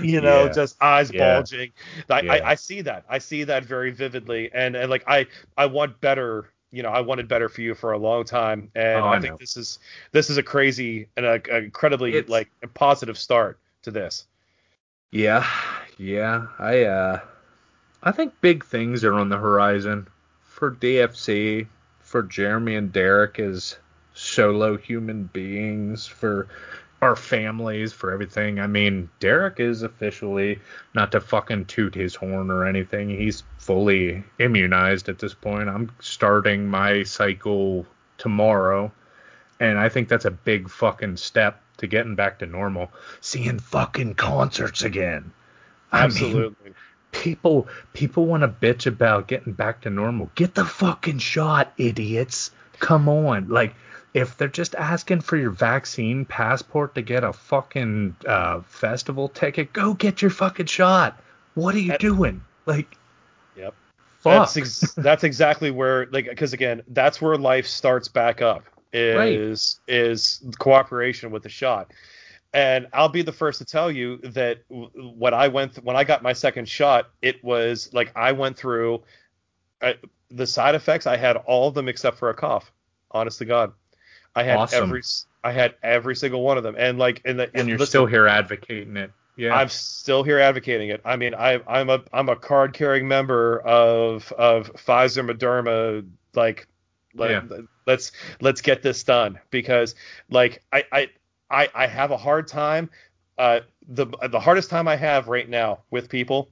[0.03, 0.53] you know, yeah.
[0.53, 1.35] just eyes yeah.
[1.35, 1.73] bulging.
[2.09, 2.33] I, yeah.
[2.33, 3.05] I, I see that.
[3.09, 5.27] I see that very vividly, and and like I
[5.57, 9.03] I want better you know, I wanted better for you for a long time, and
[9.03, 9.79] oh, I, I think this is
[10.13, 14.27] this is a crazy and a, a incredibly it's, like positive start to this.
[15.13, 15.47] Yeah,
[15.99, 16.47] yeah.
[16.59, 17.21] I uh
[18.03, 20.09] I think big things are on the horizon
[20.43, 21.67] for DFC,
[22.01, 23.77] for Jeremy and Derek as
[24.15, 26.49] solo human beings, for
[27.03, 28.59] our families, for everything.
[28.59, 30.61] I mean, Derek is officially
[30.95, 33.11] not to fucking toot his horn or anything.
[33.11, 35.69] He's fully immunized at this point.
[35.69, 37.87] I'm starting my cycle
[38.17, 38.91] tomorrow,
[39.61, 44.15] and I think that's a big fucking step to getting back to normal, seeing fucking
[44.15, 45.33] concerts again.
[45.93, 46.57] I Absolutely.
[46.65, 46.75] Mean,
[47.13, 50.31] people people want to bitch about getting back to normal.
[50.35, 52.51] Get the fucking shot, idiots.
[52.79, 53.49] Come on.
[53.49, 53.75] Like
[54.15, 59.73] if they're just asking for your vaccine passport to get a fucking uh, festival ticket,
[59.73, 61.21] go get your fucking shot.
[61.55, 62.43] What are you doing?
[62.67, 62.97] Like
[63.57, 63.75] Yep.
[64.21, 64.33] Fuck.
[64.33, 69.81] That's ex- that's exactly where like because again that's where life starts back up is
[69.89, 71.93] is cooperation with the shot.
[72.55, 76.05] And I'll be the first to tell you that when I went th- when I
[76.05, 79.03] got my second shot, it was like I went through
[79.81, 79.97] I,
[80.31, 81.07] the side effects.
[81.07, 82.71] I had all of them except for a cough.
[83.11, 83.73] Honest to God,
[84.35, 84.85] I had Awesome.
[84.85, 85.03] every
[85.43, 86.75] I had every single one of them.
[86.79, 89.11] And like and, the, and you're listen, still here advocating it.
[89.37, 89.57] Yeah.
[89.57, 91.01] I'm still here advocating it.
[91.07, 96.07] I mean, I, I'm a I'm a card carrying member of of Pfizer Moderna.
[96.35, 96.69] Like,
[97.15, 97.59] let, Yeah.
[97.87, 99.95] let's let's get this done because
[100.31, 101.11] like I I
[101.51, 102.91] I, I have a hard time.
[103.39, 106.51] Uh, the the hardest time I have right now with people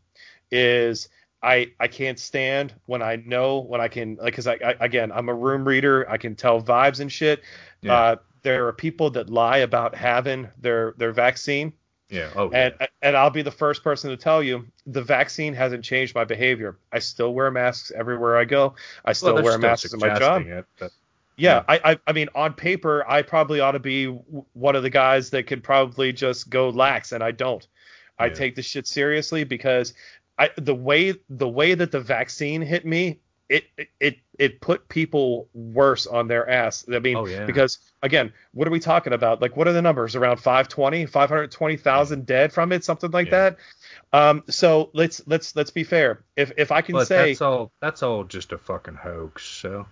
[0.50, 1.08] is
[1.42, 5.12] I I can't stand when I know when I can like because I, I again
[5.12, 6.08] I'm a room reader.
[6.10, 7.42] I can tell vibes and shit.
[7.82, 7.94] Yeah.
[7.94, 11.72] Uh, there are people that lie about having their their vaccine.
[12.10, 12.30] Yeah.
[12.36, 12.50] Oh.
[12.50, 12.86] And yeah.
[13.02, 16.76] and I'll be the first person to tell you the vaccine hasn't changed my behavior.
[16.92, 18.74] I still wear masks everywhere I go.
[19.04, 20.42] I still Well, wear masks in my job.
[20.46, 20.90] It, but
[21.36, 24.82] Yeah, I, I I mean on paper I probably ought to be w- one of
[24.82, 27.66] the guys that could probably just go lax and I don't.
[28.18, 28.34] I Yeah.
[28.34, 29.94] take this shit seriously because
[30.38, 33.20] I the way the way that the vaccine hit me
[33.50, 33.64] it
[33.98, 36.86] it it put people worse on their ass.
[36.90, 37.44] I mean Oh, yeah.
[37.44, 39.42] because again, what are we talking about?
[39.42, 40.14] Like what are the numbers?
[40.16, 43.50] Around 520, 520,000 dead from it, something like Yeah.
[43.50, 43.56] that.
[44.12, 46.24] Um so let's let's let's be fair.
[46.36, 47.72] If if I can but say that's all.
[47.80, 49.44] That's all just a fucking hoax.
[49.44, 49.86] So.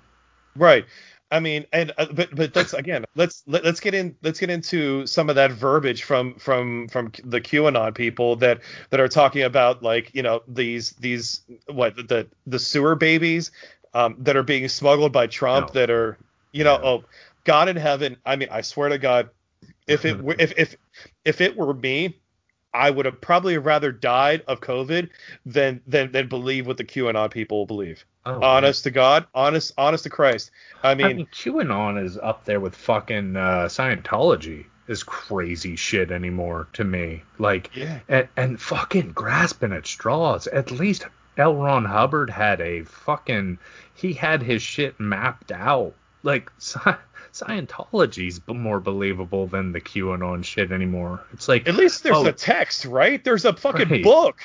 [0.57, 0.87] Right.
[1.31, 4.49] I mean, and uh, but but let's again let's let, let's get in let's get
[4.49, 8.61] into some of that verbiage from from from the QAnon people that
[8.91, 13.51] that are talking about like you know these these what the the sewer babies
[13.95, 15.81] um, that are being smuggled by Trump No.
[15.81, 16.17] that are
[16.53, 16.89] you know Yeah.
[16.89, 17.05] oh
[17.45, 19.29] God in heaven I mean I swear to God
[19.87, 20.77] if it were, if if
[21.27, 22.19] if it were me
[22.73, 25.09] I would have probably rather died of COVID
[25.45, 30.05] than than than believe what the QAnon people believe Oh, honest to God, honest, honest
[30.05, 30.51] to Christ.
[30.83, 34.67] I I mean, mean, QAnon is up there with fucking uh, Scientology.
[34.87, 37.23] Is crazy shit anymore to me.
[37.39, 38.01] Like, Yeah.
[38.09, 40.47] and, and fucking grasping at straws.
[40.47, 41.07] At least
[41.37, 41.55] L.
[41.57, 43.59] Ron Hubbard had a fucking.
[43.95, 45.95] He had his shit mapped out.
[46.23, 46.97] Like, Sci-
[47.35, 51.21] Scientology's more believable than the QAnon shit anymore.
[51.35, 53.23] It's like at least there's oh, a text, right?
[53.23, 54.03] There's a fucking Right.
[54.03, 54.41] book.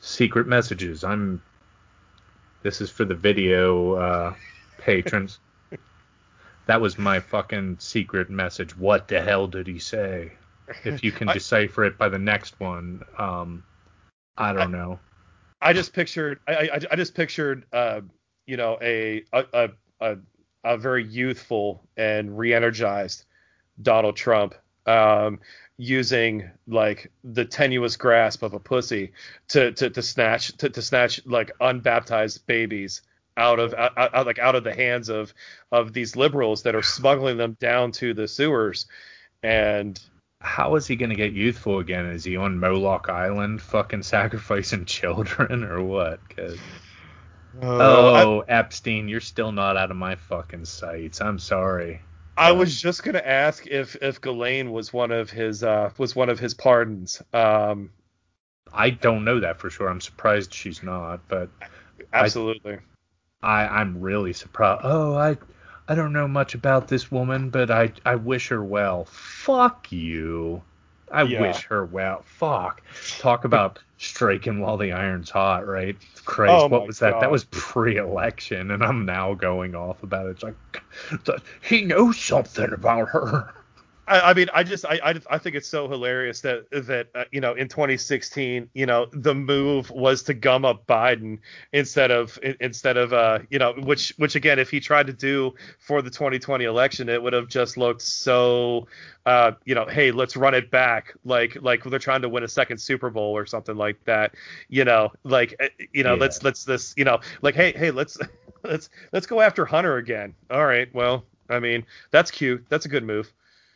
[0.00, 1.04] secret messages.
[1.04, 1.42] I'm.
[2.62, 4.34] This is for the video uh,
[4.78, 5.40] patrons.
[6.66, 8.76] that was my fucking secret message.
[8.76, 10.32] What the hell did he say?
[10.84, 13.64] If you can I- decipher it by the next one, um,
[14.36, 14.98] I don't know.
[15.60, 18.00] I just pictured, I, I, I just pictured, uh,
[18.46, 19.68] you know, a a, a
[20.00, 20.16] a
[20.64, 23.24] a very youthful and re-energized
[23.80, 24.54] Donald Trump,
[24.86, 25.40] um,
[25.78, 29.12] using like the tenuous grasp of a pussy
[29.48, 33.02] to to, to snatch to, to snatch like unbaptized babies
[33.36, 35.32] out of out, out, like out of the hands of
[35.72, 38.86] of these liberals that are smuggling them down to the sewers
[39.42, 39.98] and
[40.40, 42.06] How is he gonna get youthful again?
[42.06, 46.20] Is he on Moloch Island, fucking sacrificing children, or what?
[46.28, 46.58] 'Cause-
[47.62, 51.20] oh, Epstein, you're still not out of my fucking sights.
[51.20, 52.00] I'm sorry.
[52.36, 56.16] I, I was just gonna ask if if Ghislaine was one of his uh was
[56.16, 57.90] one of his pardons um
[58.72, 59.88] I don't know that for sure.
[59.88, 61.50] I'm surprised she's not, but
[62.12, 62.78] absolutely
[63.42, 64.82] I, I'm really surprised.
[64.84, 65.36] Oh, I
[65.88, 69.04] I don't know much about this woman, but I I wish her well.
[69.04, 70.62] Fuck you.
[71.12, 71.40] I Yeah.
[71.42, 72.22] wish her well.
[72.24, 72.82] Fuck.
[73.18, 75.96] Talk about striking while the iron's hot, right?
[76.24, 77.12] Christ, Oh what was that?
[77.12, 77.22] God.
[77.22, 80.30] That was pre-election, and I'm now going off about it.
[80.30, 80.56] It's like
[81.62, 83.54] he knows something about her.
[84.08, 87.24] I, I mean, I just I, I I think it's so hilarious that that uh,
[87.30, 91.38] you know in 2016, you know, the move was to gum up Biden
[91.72, 95.54] instead of instead of uh you know which which again if he tried to do
[95.78, 98.88] for the 2020 election, it would have just looked so
[99.24, 102.48] uh you know hey let's run it back like like they're trying to win a
[102.48, 104.34] second Super Bowl or something like that,
[104.68, 106.20] you know like uh, you know Yeah.
[106.20, 108.18] let's let's this you know like hey hey let's
[108.64, 110.34] let's let's go after Hunter again.
[110.50, 113.32] All right, well I mean that's cute, that's a good move.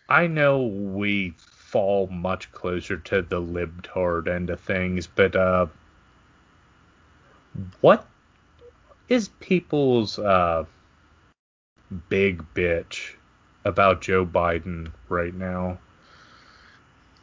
[0.08, 5.66] I know we fall much closer to the libtard end of things, but uh,
[7.80, 8.06] what
[9.08, 10.64] is people's uh,
[12.08, 13.14] big bitch
[13.64, 15.78] about Joe Biden right now?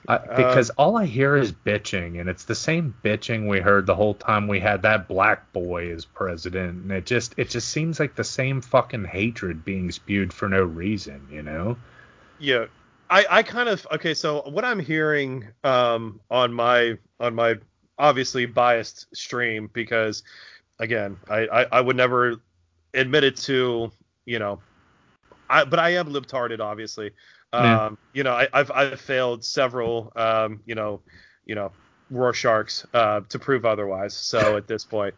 [0.05, 3.85] I, because uh, all I hear is bitching, and it's the same bitching we heard
[3.85, 7.69] the whole time we had that black boy as president, and it just it just
[7.69, 11.77] seems like the same fucking hatred being spewed for no reason, you know?
[12.39, 12.65] Yeah,
[13.09, 14.13] I I kind of okay.
[14.13, 17.55] So what I'm hearing um on my on my
[17.97, 20.23] obviously biased stream because
[20.79, 22.41] again I I, I would never
[22.93, 23.91] admit it to
[24.25, 24.59] you know
[25.49, 27.11] I but I am libtarded obviously
[27.53, 27.85] yeah.
[27.85, 31.01] Um, you know, I, have I've failed several, um, you know,
[31.45, 31.71] you know,
[32.11, 34.15] Rorschachs uh, to prove otherwise.
[34.15, 35.13] So at this point,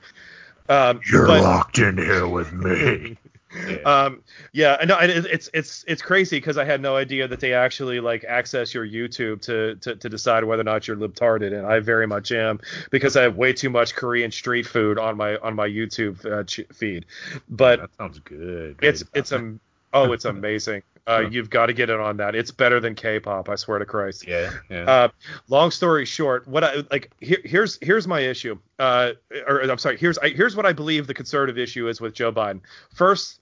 [0.67, 3.17] um, you're but, locked in here with me.
[3.55, 3.77] yeah.
[3.85, 7.53] Um, yeah, no, it, it's it's it's crazy because I had no idea that they
[7.53, 11.65] actually like access your YouTube to, to to decide whether or not you're libtarded, and
[11.65, 15.37] I very much am because I have way too much Korean street food on my
[15.37, 17.05] on my YouTube uh, ch- feed.
[17.49, 18.77] But that sounds good.
[18.81, 19.55] It's it's a
[19.93, 20.83] oh, it's amazing.
[21.07, 22.33] Uh, you've got to get in on that.
[22.33, 23.47] It's better than K-pop.
[23.47, 24.27] I swear to Christ.
[24.27, 24.51] Yeah.
[24.71, 24.89] yeah.
[24.89, 25.07] Uh,
[25.49, 28.57] long story short, what I like here, here's here's my issue.
[28.79, 29.11] Uh,
[29.47, 29.97] or I'm sorry.
[29.97, 32.61] Here's I, here's what I believe the conservative issue is with Joe Biden.
[32.95, 33.39] First,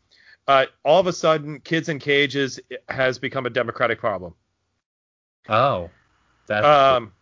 [0.47, 4.33] uh, all of a sudden, kids in cages has become a Democratic problem.
[5.49, 5.89] Oh.
[6.47, 7.05] That's um.
[7.05, 7.13] Cool.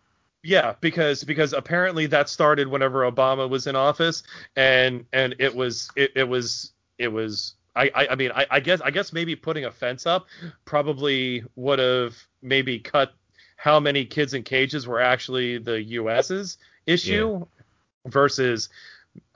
[0.44, 4.24] Yeah, because because apparently that started whenever Obama was in office,
[4.56, 8.60] and and it was it, it was it was I, I, I mean, I, I,
[8.60, 10.26] guess I guess maybe putting a fence up
[10.64, 13.12] probably would have maybe cut
[13.56, 18.10] how many kids in cages were actually the U.S.'s issue yeah.
[18.10, 18.68] versus,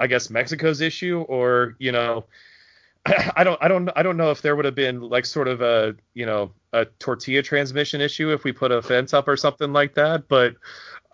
[0.01, 2.25] I guess Mexico's issue, or you know,
[3.37, 5.61] I don't I don't I don't know if there would have been like sort of
[5.61, 9.73] a you know a tortilla transmission issue if we put a fence up or something
[9.73, 10.57] like that, but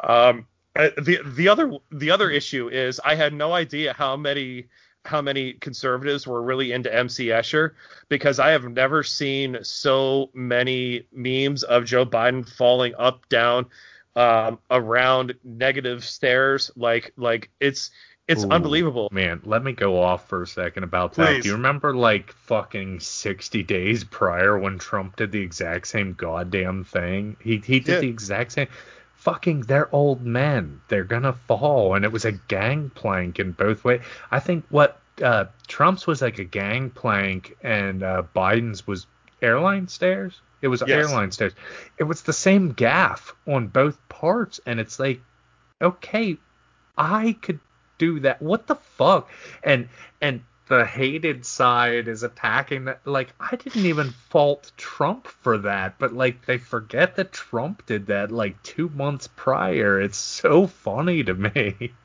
[0.03, 4.68] um, the the other the other issue is I had no idea how many
[5.05, 7.72] how many conservatives were really into MC Escher
[8.09, 13.66] because I have never seen so many memes of Joe Biden falling up, down,
[14.14, 16.70] um, around negative stairs.
[16.76, 17.90] Like, like it's
[18.28, 19.08] it's Ooh, unbelievable.
[19.10, 21.42] Man, let me go off for a second about that.
[21.42, 26.84] Do you remember like fucking 60 days prior when Trump did the exact same goddamn
[26.84, 27.36] thing?
[27.42, 28.00] He he did yeah.
[28.00, 28.68] the exact same
[29.22, 30.80] fucking they're old men.
[30.88, 34.02] They're gonna fall, and it was a gangplank in both ways.
[34.30, 39.06] I think what uh, Trump's was like a gangplank, and uh, Biden's was
[39.40, 40.40] airline stairs.
[40.60, 40.90] It was yes.
[40.90, 41.52] airline stairs.
[41.98, 45.20] It was the same gaffe on both parts, and it's like,
[45.80, 46.36] okay,
[46.96, 47.60] I could
[48.03, 48.42] do that.
[48.42, 49.30] What the fuck?
[49.62, 49.88] And
[50.20, 53.07] and the hated side is attacking that.
[53.07, 58.07] Like, I didn't even fault Trump for that, but like, they forget that Trump did
[58.07, 60.00] that like two months prior.
[60.00, 61.92] It's so funny to me.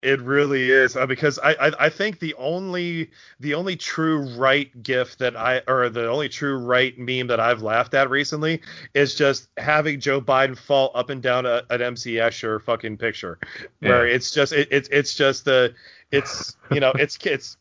[0.00, 4.70] It really is uh, because I, I, I think the only the only true right
[4.80, 8.60] gif that I or the only true right meme that I've laughed at recently
[8.94, 13.40] is just having Joe Biden fall up and down a, an MC Escher fucking picture
[13.80, 14.14] where yeah.
[14.14, 15.74] it's just it, it's it's just the
[16.12, 17.56] it's you know it's it's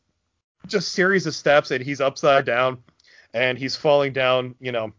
[0.68, 2.84] just series of steps and he's upside down
[3.34, 4.94] and he's falling down you know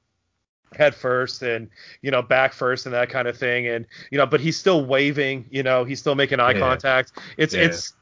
[0.75, 1.69] head first and
[2.03, 4.85] you know back first and that kind of thing and you know but he's still
[4.85, 6.59] waving you know he's still making eye yeah.
[6.59, 7.63] contact it's yeah.
[7.63, 7.95] it's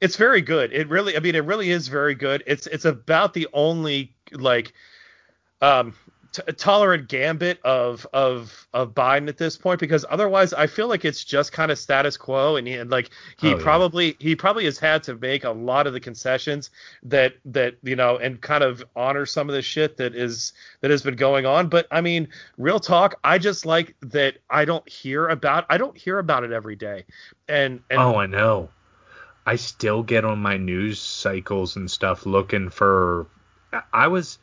[0.00, 3.34] it's very good it really i mean it really is very good it's it's about
[3.34, 4.72] the only like
[5.62, 5.94] um
[6.32, 11.04] t- tolerant gambit of of of Biden at this point because otherwise I feel like
[11.04, 14.14] it's just kind of status quo and, he, and like he oh, probably yeah.
[14.18, 16.70] he probably has had to make a lot of the concessions
[17.02, 20.90] that that you know and kind of honor some of the shit that is that
[20.90, 21.68] has been going on.
[21.68, 22.28] But I mean
[22.58, 26.52] real talk I just like that I don't hear about I don't hear about it
[26.52, 27.04] every day.
[27.48, 28.70] And, and oh I know.
[29.46, 33.26] I still get on my news cycles and stuff looking for
[33.92, 34.38] I was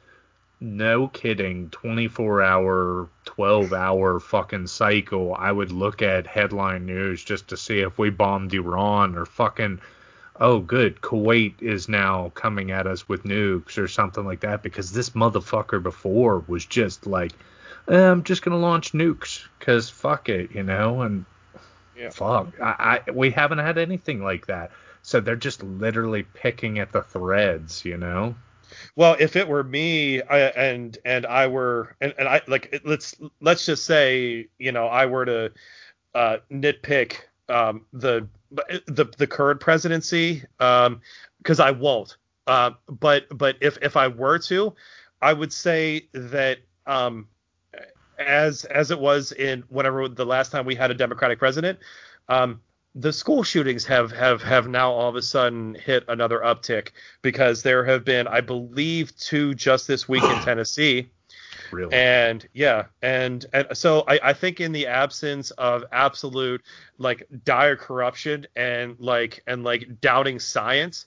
[0.59, 1.69] no kidding.
[1.69, 5.35] 24 hour 12 hour fucking cycle.
[5.35, 9.79] I would look at headline news just to see if we bombed iran or fucking
[10.39, 14.91] oh good kuwait is now coming at us with nukes or something like that because
[14.91, 17.31] this motherfucker before was just like
[17.87, 21.25] eh, i'm just gonna launch nukes because fuck it you know and
[21.97, 22.09] yeah.
[22.09, 24.71] fuck I, I we haven't had anything like that.
[25.01, 28.35] So they're just literally picking at the threads you know
[28.95, 33.15] well, if it were me I, and and I were and, and I like let's
[33.41, 35.51] let's just say you know I were to
[36.15, 37.17] uh, nitpick
[37.49, 42.17] um, the the the current presidency because um, I won't.
[42.45, 44.73] Uh, but but if if I were to,
[45.21, 47.27] I would say that um,
[48.17, 51.79] as as it was in whenever the last time we had a Democratic president,
[52.29, 52.61] um,
[52.99, 56.89] the school shootings have have have now all of a sudden hit another uptick
[57.21, 61.09] because there have been, I believe, two just this week in Tennessee.
[61.71, 61.93] Really.
[61.93, 66.63] And yeah, and and so I, I think in the absence of absolute
[66.97, 71.05] like dire corruption and like and like doubting science,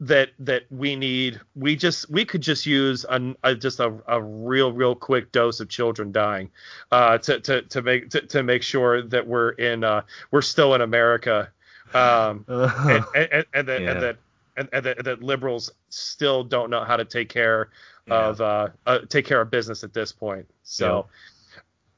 [0.00, 4.22] that that we need we just we could just use a, a just a, a
[4.22, 6.48] real real quick dose of children dying
[6.92, 10.00] uh to to to make to, to make sure that we're in uh
[10.30, 11.50] we're still in America
[11.94, 13.90] um and, and, and that Yeah.
[13.90, 14.16] and that
[14.56, 17.70] and, and that, that liberals still don't know how to take care
[18.06, 18.28] Yeah.
[18.28, 21.06] of uh, uh take care of business at this point so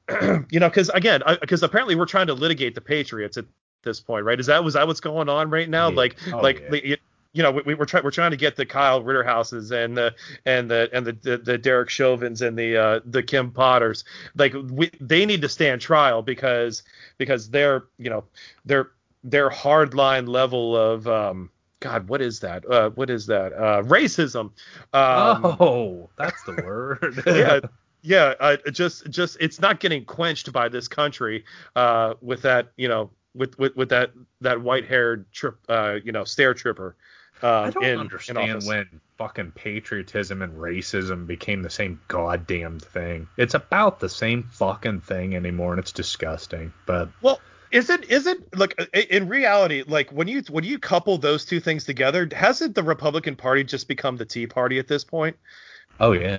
[0.51, 3.45] you know because again because apparently we're trying to litigate the patriots at
[3.83, 5.97] this point right is that was that what's going on right now Yeah.
[5.97, 6.97] like Oh, like yeah.
[7.33, 10.15] You know, we, we- we're trying we're trying to get the Kyle Rittenhouses and the
[10.45, 14.05] and the and the the, the Derek Chauvins and the uh, the Kim Potters.
[14.37, 16.83] Like we, they need to stand trial because
[17.19, 18.25] because they're you know
[18.65, 18.91] their
[19.23, 21.51] their hardline level of um
[21.81, 24.51] God what is that uh what is that uh racism
[24.93, 27.23] um, oh, that's the word.
[27.27, 27.61] yeah
[28.03, 31.45] yeah uh, just just it's not getting quenched by this country
[31.77, 36.11] uh with that you know with with, with that that white haired trip uh you
[36.13, 36.97] know stare tripper
[37.43, 38.67] um, I don't in, in understand office.
[38.67, 43.29] when fucking patriotism and racism became the same goddamn thing.
[43.37, 46.73] It's about the same fucking thing anymore, and it's disgusting.
[46.87, 47.41] But Well,
[47.71, 51.61] is it is it like in reality like when you when you couple those two
[51.61, 55.37] things together, hasn't the Republican Party just become the Tea Party at this point?
[56.01, 56.39] oh yeah,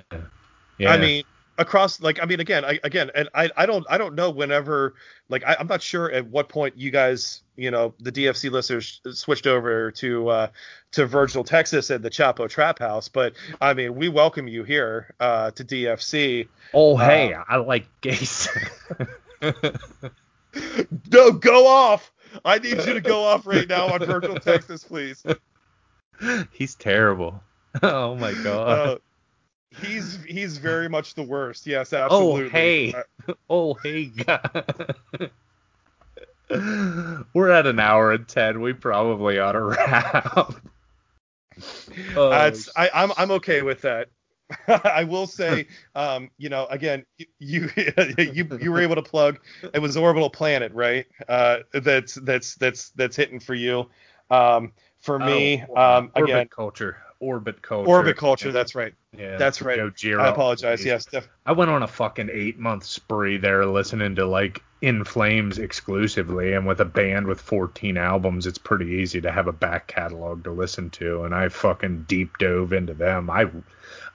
[0.78, 0.90] yeah.
[0.90, 1.24] I mean,
[1.58, 4.94] across like I mean again I, again and I I don't I don't know whenever
[5.28, 9.00] like I, I'm not sure at what point you guys you know the DFC listeners
[9.12, 10.46] switched over to uh
[10.92, 15.14] to Virgil Texas and the Chapo Trap House, but I mean we welcome you here
[15.20, 16.48] uh to DFC.
[16.72, 18.48] oh uh, hey, I like gays.
[21.10, 22.12] No, go off.
[22.44, 25.24] I need you to go off right now on Virgil Texas, please.
[26.52, 27.42] He's terrible.
[27.82, 28.68] Oh my god.
[28.68, 28.98] Uh,
[29.80, 31.66] he's he's very much the worst.
[31.66, 32.42] Yes, absolutely.
[32.42, 32.50] oh absolutely.
[32.50, 32.94] hey.
[33.28, 34.06] Uh, Oh hey.
[34.06, 35.30] God.
[37.34, 38.60] We're at an hour and ten.
[38.60, 40.54] We probably ought to wrap.
[42.16, 44.08] Oh, that's- I, I'm I'm okay with that.
[44.68, 47.06] I will say, um, you know, again,
[47.38, 49.38] you you you were able to plug.
[49.72, 51.06] It was Orbital Planet, right?
[51.26, 53.88] Uh, that's that's that's that's hitting for you.
[54.30, 54.72] Um,
[55.02, 56.96] for me, Oh, um, orbit again, culture.
[57.20, 57.88] Orbit culture.
[57.88, 58.50] Orbit Culture.
[58.50, 58.94] That's right.
[59.16, 59.78] Yeah, That's right.
[59.78, 60.84] I apologize.
[60.84, 65.04] Yes, def- I went on a fucking eight month spree there listening to like In
[65.04, 69.52] Flames exclusively, and with a band with 14 albums, it's pretty easy to have a
[69.52, 71.22] back catalog to listen to.
[71.22, 73.30] And I fucking deep dove into them.
[73.30, 73.46] I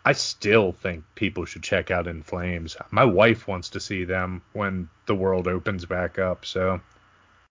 [0.03, 2.75] I still think people should check out In Flames.
[2.91, 6.43] My wife wants to see them when the world opens back up.
[6.45, 6.81] So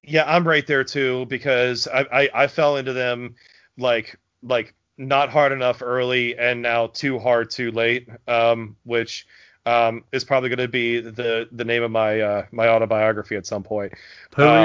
[0.06, 3.34] Yeah, I'm right there too because I, I I fell into them
[3.76, 8.08] like like not hard enough early and now too hard too late.
[8.28, 9.26] Um, which
[9.66, 13.46] um is probably going to be the the name of my uh my autobiography at
[13.46, 13.92] some point.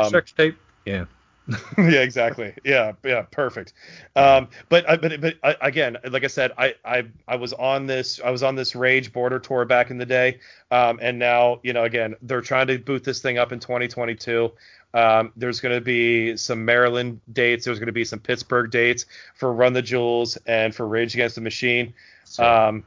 [0.03, 0.57] Um, sex tape.
[0.85, 1.05] Yeah.
[1.77, 2.53] yeah, exactly.
[2.63, 3.73] Yeah, yeah, perfect.
[4.15, 7.87] Um, but I- but but I, again, like I said, I, I I was on
[7.87, 10.39] this I was on this Rage Border tour back in the day,
[10.69, 14.51] um, and now you know again they're trying to boot this thing up in 2022.
[14.93, 17.65] Um, there's going to be some Maryland dates.
[17.65, 19.05] There's going to be some Pittsburgh dates
[19.35, 21.93] for Run the Jewels and for Rage Against the Machine.
[22.25, 22.83] So, Um,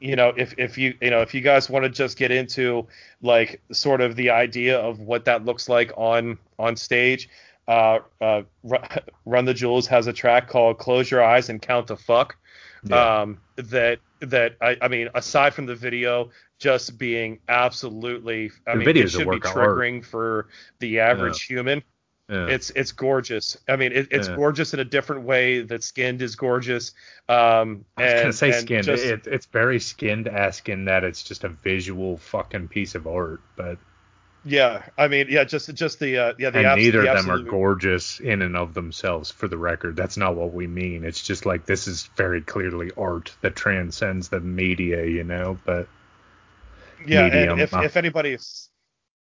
[0.00, 2.86] you know, if if you you know if you guys want to just get into
[3.22, 7.28] like sort of the idea of what that looks like on on stage,
[7.66, 8.42] uh, uh,
[9.24, 12.36] Run the Jewels has a track called "Close Your Eyes and Count to Fuck."
[12.84, 13.20] yeah.
[13.20, 18.78] Um, that that I, I mean, aside from the video just being absolutely, I The
[18.78, 19.54] mean, video's it should be of art.
[19.56, 21.82] triggering for the average human.
[22.30, 22.46] yeah.
[22.46, 23.56] It's it's gorgeous.
[23.68, 24.36] I mean, it, it's Yeah.
[24.36, 26.92] gorgeous in a different way that Skinned is gorgeous.
[27.28, 28.84] Um, I was and, gonna say skinned.
[28.84, 33.06] just- It, it's very skinned esque in that it's just a visual fucking piece of
[33.06, 33.78] art, but
[34.48, 37.26] Yeah, I mean, yeah, just just the uh, yeah the and abs- neither the of
[37.26, 39.30] them are gorgeous in and of themselves.
[39.30, 41.04] For the record, that's not what we mean.
[41.04, 45.58] It's just like this is very clearly art that transcends the media, you know.
[45.64, 45.88] But
[47.04, 48.68] Yeah, medium, and if if anybody's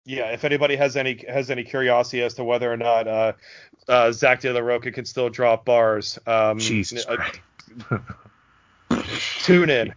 [0.05, 3.33] yeah, if anybody has any has any curiosity as to whether or not uh,
[3.87, 7.17] uh, Zack de la Rocha can still drop bars, um, Jesus uh,
[9.39, 9.93] tune in.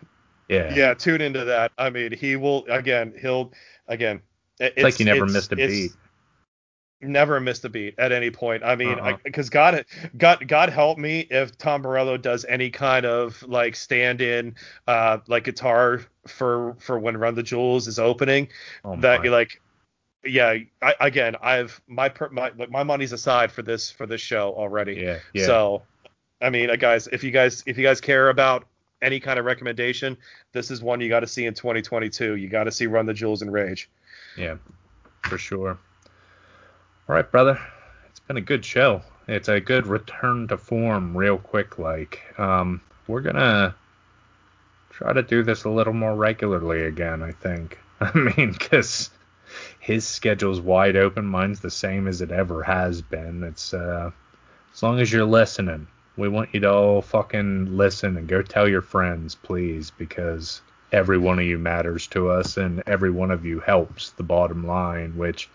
[0.49, 1.73] yeah, Yeah, tune into that.
[1.78, 3.15] I mean, he will again.
[3.20, 3.53] He'll
[3.89, 4.20] again.
[4.61, 5.93] it- It's like you never it's- missed a beat.
[7.03, 8.62] Never missed a beat at any point.
[8.62, 9.85] I mean, because God,
[10.16, 14.55] God, God help me if Tom Morello does any kind of like stand-in,
[14.87, 18.49] uh, like guitar for for when Run the Jewels is opening.
[18.85, 19.61] Oh that you like,
[20.24, 20.59] yeah.
[20.81, 24.55] I, again, I've my per, my like, my money's aside for this for this show
[24.57, 24.95] already.
[24.95, 25.47] yeah, yeah.
[25.47, 25.83] So,
[26.41, 28.65] I mean, uh, guys, if you guys if you guys care about
[29.03, 30.16] any kind of recommendation,
[30.53, 32.37] this is one you got to see in 2022.
[32.37, 33.91] You got to see Run the Jewels and Rage.
[34.37, 34.57] Yeah,
[35.24, 35.79] for sure.
[37.09, 37.59] All right, brother.
[38.09, 39.03] It's been a good show.
[39.27, 41.77] It's a good return to form, real quick.
[41.77, 43.74] Like, um, we're gonna
[44.91, 47.20] try to do this a little more regularly again.
[47.20, 47.81] I think.
[48.01, 49.11] I mean, because
[49.81, 51.27] his schedule's wide open.
[51.27, 53.43] Mine's the same as it ever has been.
[53.43, 54.12] It's uh,
[54.73, 58.69] as long as you're listening, we want you to all fucking listen and go tell
[58.69, 60.62] your friends, please, because
[60.93, 64.65] every one of you matters to us and every one of you helps the bottom
[64.66, 65.49] line, which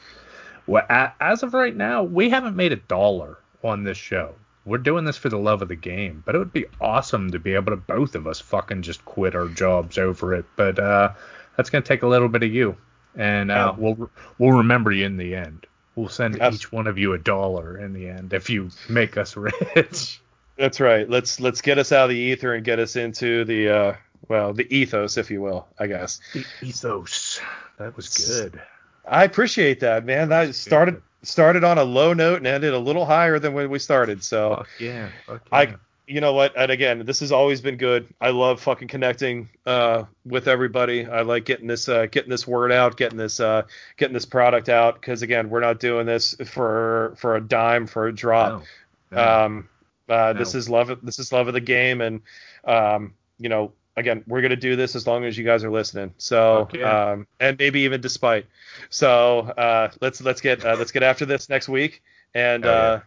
[0.90, 4.36] as of right now, we haven't made a dollar on this show.
[4.66, 7.40] We're doing this for the love of the game, but it would be awesome to
[7.40, 10.46] be able to both of us fucking just quit our jobs over it.
[10.58, 11.14] But uh,
[11.56, 12.76] that's gonna take a little bit of you,
[13.16, 15.66] and uh, we'll we'll remember you in the end.
[15.96, 19.36] We'll send each one of you a dollar in the end if you make us
[19.38, 20.22] rich.
[20.58, 21.10] That's right.
[21.10, 23.96] Let's let's get us out of the ether and get us into the uh,
[24.28, 26.20] well, the ethos, if you will, I guess.
[26.34, 27.40] The ethos.
[27.78, 28.62] That was good.
[29.10, 30.30] I appreciate that, man.
[30.30, 33.80] That started started on a low note and ended a little higher than when we
[33.80, 34.24] started.
[34.24, 35.58] So fuck yeah, fuck yeah.
[35.58, 35.76] I
[36.08, 36.54] you know what?
[36.56, 38.08] And again, this has always been good.
[38.22, 41.06] I love fucking connecting uh, with everybody.
[41.06, 43.64] I like getting this uh, getting this word out, getting this uh,
[43.98, 44.96] getting this product out.
[44.96, 48.64] Because again, we're not doing this for for a dime for a drop.
[49.12, 49.46] No, no.
[49.46, 49.70] Um,
[50.08, 50.34] uh, no.
[50.34, 50.90] This is love.
[50.90, 52.22] Of, this is love of the game, and
[52.64, 56.14] um, you know, again, we're gonna do this as long as you guys are listening.
[56.18, 58.46] So, um, and maybe even despite.
[58.90, 62.02] So, uh, let's let's get uh, let's get after this next week,
[62.34, 63.02] and oh, uh,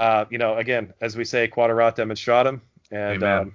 [0.00, 0.04] yeah.
[0.04, 2.60] uh, you know, again, as we say, quaderat demonstratum,
[2.90, 3.54] and um,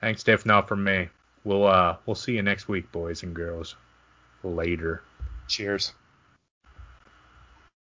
[0.00, 0.44] thanks, Dave.
[0.44, 1.08] Not from me.
[1.44, 3.76] We'll uh, we'll see you next week, boys and girls.
[4.42, 5.02] Later.
[5.48, 5.92] Cheers.